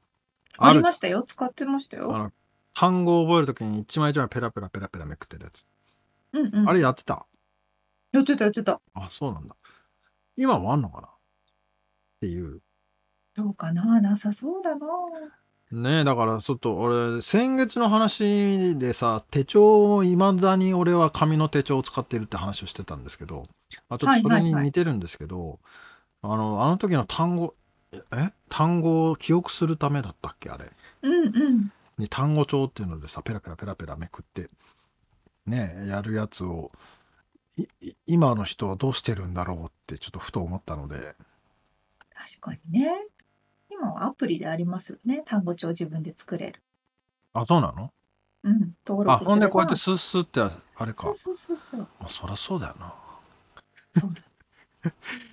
[0.59, 0.69] な。
[0.69, 1.25] ありるましたよ。
[1.25, 2.15] 使ってましたよ。
[2.15, 2.33] あの
[2.75, 5.67] 単語を覚えるときに一枚一枚ペラペラペラペラめくってるやつ。
[6.33, 6.69] うんうん。
[6.69, 7.27] あれやってた？
[8.13, 8.81] やってたやってた。
[8.95, 9.57] あ、そうなんだ。
[10.37, 11.09] 今もあんのかな？
[11.09, 11.11] っ
[12.21, 12.61] ていう。
[13.39, 14.01] どうかな？
[14.01, 14.87] なさそうだな。
[15.71, 23.45] ねえ、だからちょっと俺、先月の話でさ、手帳をいまだに俺は紙の手帳を使ってるって話をしてたんですけど、
[23.89, 25.61] まあ、ちょっとそれに似てるんですけど、
[26.23, 27.55] あの、あの時の単語、
[27.93, 28.33] え？
[28.49, 30.65] 単語を記憶するためだったっけあれ？
[31.03, 31.73] うんうん。
[31.97, 34.49] に単語帳っていうのでさ、ペラペラペラペラめくって、
[35.47, 36.73] ねえ、やるやつを、
[38.07, 41.15] 今の人はどうしてるんだろうってちょっとふと思ったので、
[42.15, 43.07] 確かにね。
[43.79, 45.23] 今はアプリでありますよね。
[45.27, 46.63] 単語帳自分で作れる。
[47.33, 47.93] あ、そうなの？
[48.43, 48.75] うん。
[48.87, 50.41] 登あ、録すればほんでこうやってスッスッって
[50.77, 51.17] あれかそう。
[51.17, 51.91] そうそうそう。
[52.01, 52.95] まあ、そりゃそうだよな。
[53.91, 54.23] そうだ。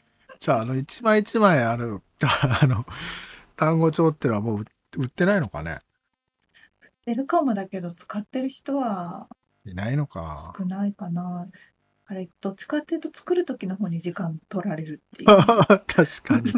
[0.39, 2.01] じゃあ、あの、一枚一枚ある、
[2.61, 2.85] あの、
[3.55, 4.65] 単語帳ってのはもう売
[4.97, 5.79] 売ってないのかね？
[7.05, 9.29] 出るかもだけど、使ってる人は
[9.65, 10.57] いないのか。
[10.57, 11.49] 少ないかな。
[12.05, 15.45] あれ、どっちかっていうと作る時の方に時間取られるっていう。
[15.87, 16.57] 確かに。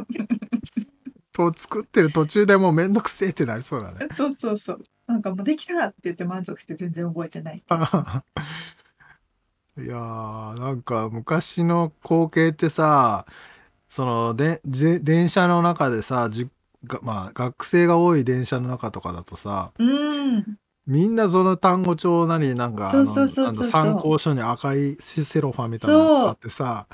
[1.38, 4.08] と、作ってる途中でもうめんどくせえってなりそうだね。
[4.16, 4.82] そうそうそう。
[5.06, 7.64] なんかもうできたって言って満足して全然覚えてない。
[9.78, 13.26] いやー、なんか昔の光景ってさ、
[13.90, 16.50] そのでで電車の中でさじ
[16.86, 20.58] がまあ学生が多い電車の中とかだとさうん。
[20.86, 26.88] みんなその単語帳なりなんか参考書に赤いセロファンみたいなの使ってさ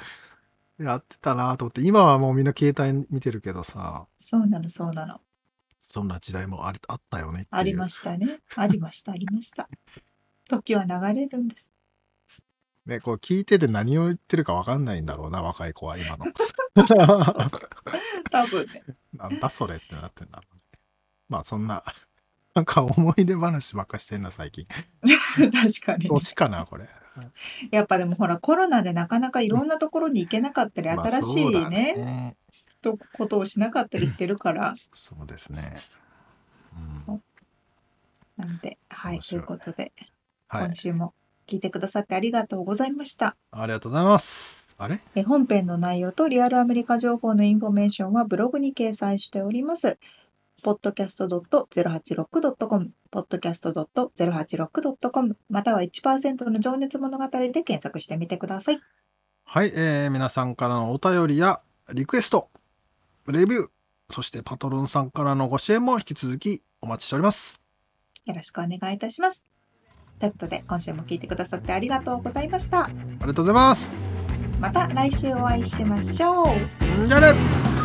[0.79, 5.19] やってたなと思って今はもうみんな携帯見てるけどさそうなの、そうなの。
[5.81, 8.39] そんな時代もありあったよねありましたね。
[8.55, 9.69] ありました、ありました。
[10.49, 11.69] 時は流れるんです。
[12.85, 16.25] ね、こう聞いてて何を言ってるか分かんないんだろうな若い子は今の
[16.75, 17.61] そうそう
[18.29, 18.83] 多分ね。
[19.13, 20.61] なんだそれってなってんだろうね
[21.29, 21.83] まあそんな
[22.55, 24.67] なんか思い出話ばっかしてんな最近
[25.01, 26.89] 確かにね、年かなこれ
[27.71, 32.37] やっぱでもほらコロナでなかなかいろんなところに行けなかったり、まあ新しいね,、ね
[32.81, 34.75] とことをしなかったりしてるから。
[34.93, 35.81] そうですね。
[37.07, 37.23] うん
[38.35, 39.93] なんで、はい、ということで、
[40.47, 41.13] はい今週も
[41.47, 43.37] 聞いてくださってありがとうございました。
[43.51, 44.65] ありがとうございます。
[44.79, 44.99] あれ？
[45.15, 49.99] え本編の内容とリアルアメリカ情報のインフォメーションはブログに掲載しております。
[50.63, 58.79] podcast.086.com、podcast.086.com、または1%の情熱物語で検索してみてください。
[59.45, 61.61] はい、えー皆さんからのお便りや
[61.93, 62.49] リクエスト、
[63.27, 63.67] レビュー、
[64.09, 67.61] そしてパトロンさんからのご支援も引き続きお待ちしております。
[68.25, 69.43] よろしくお願いいたします。
[70.19, 72.85] ということで、今週も聞いてくださってありがとうございました。
[72.85, 73.93] ありがとうございます。
[74.59, 77.05] また来週お会いしましょう。
[77.05, 77.82] んじゃあね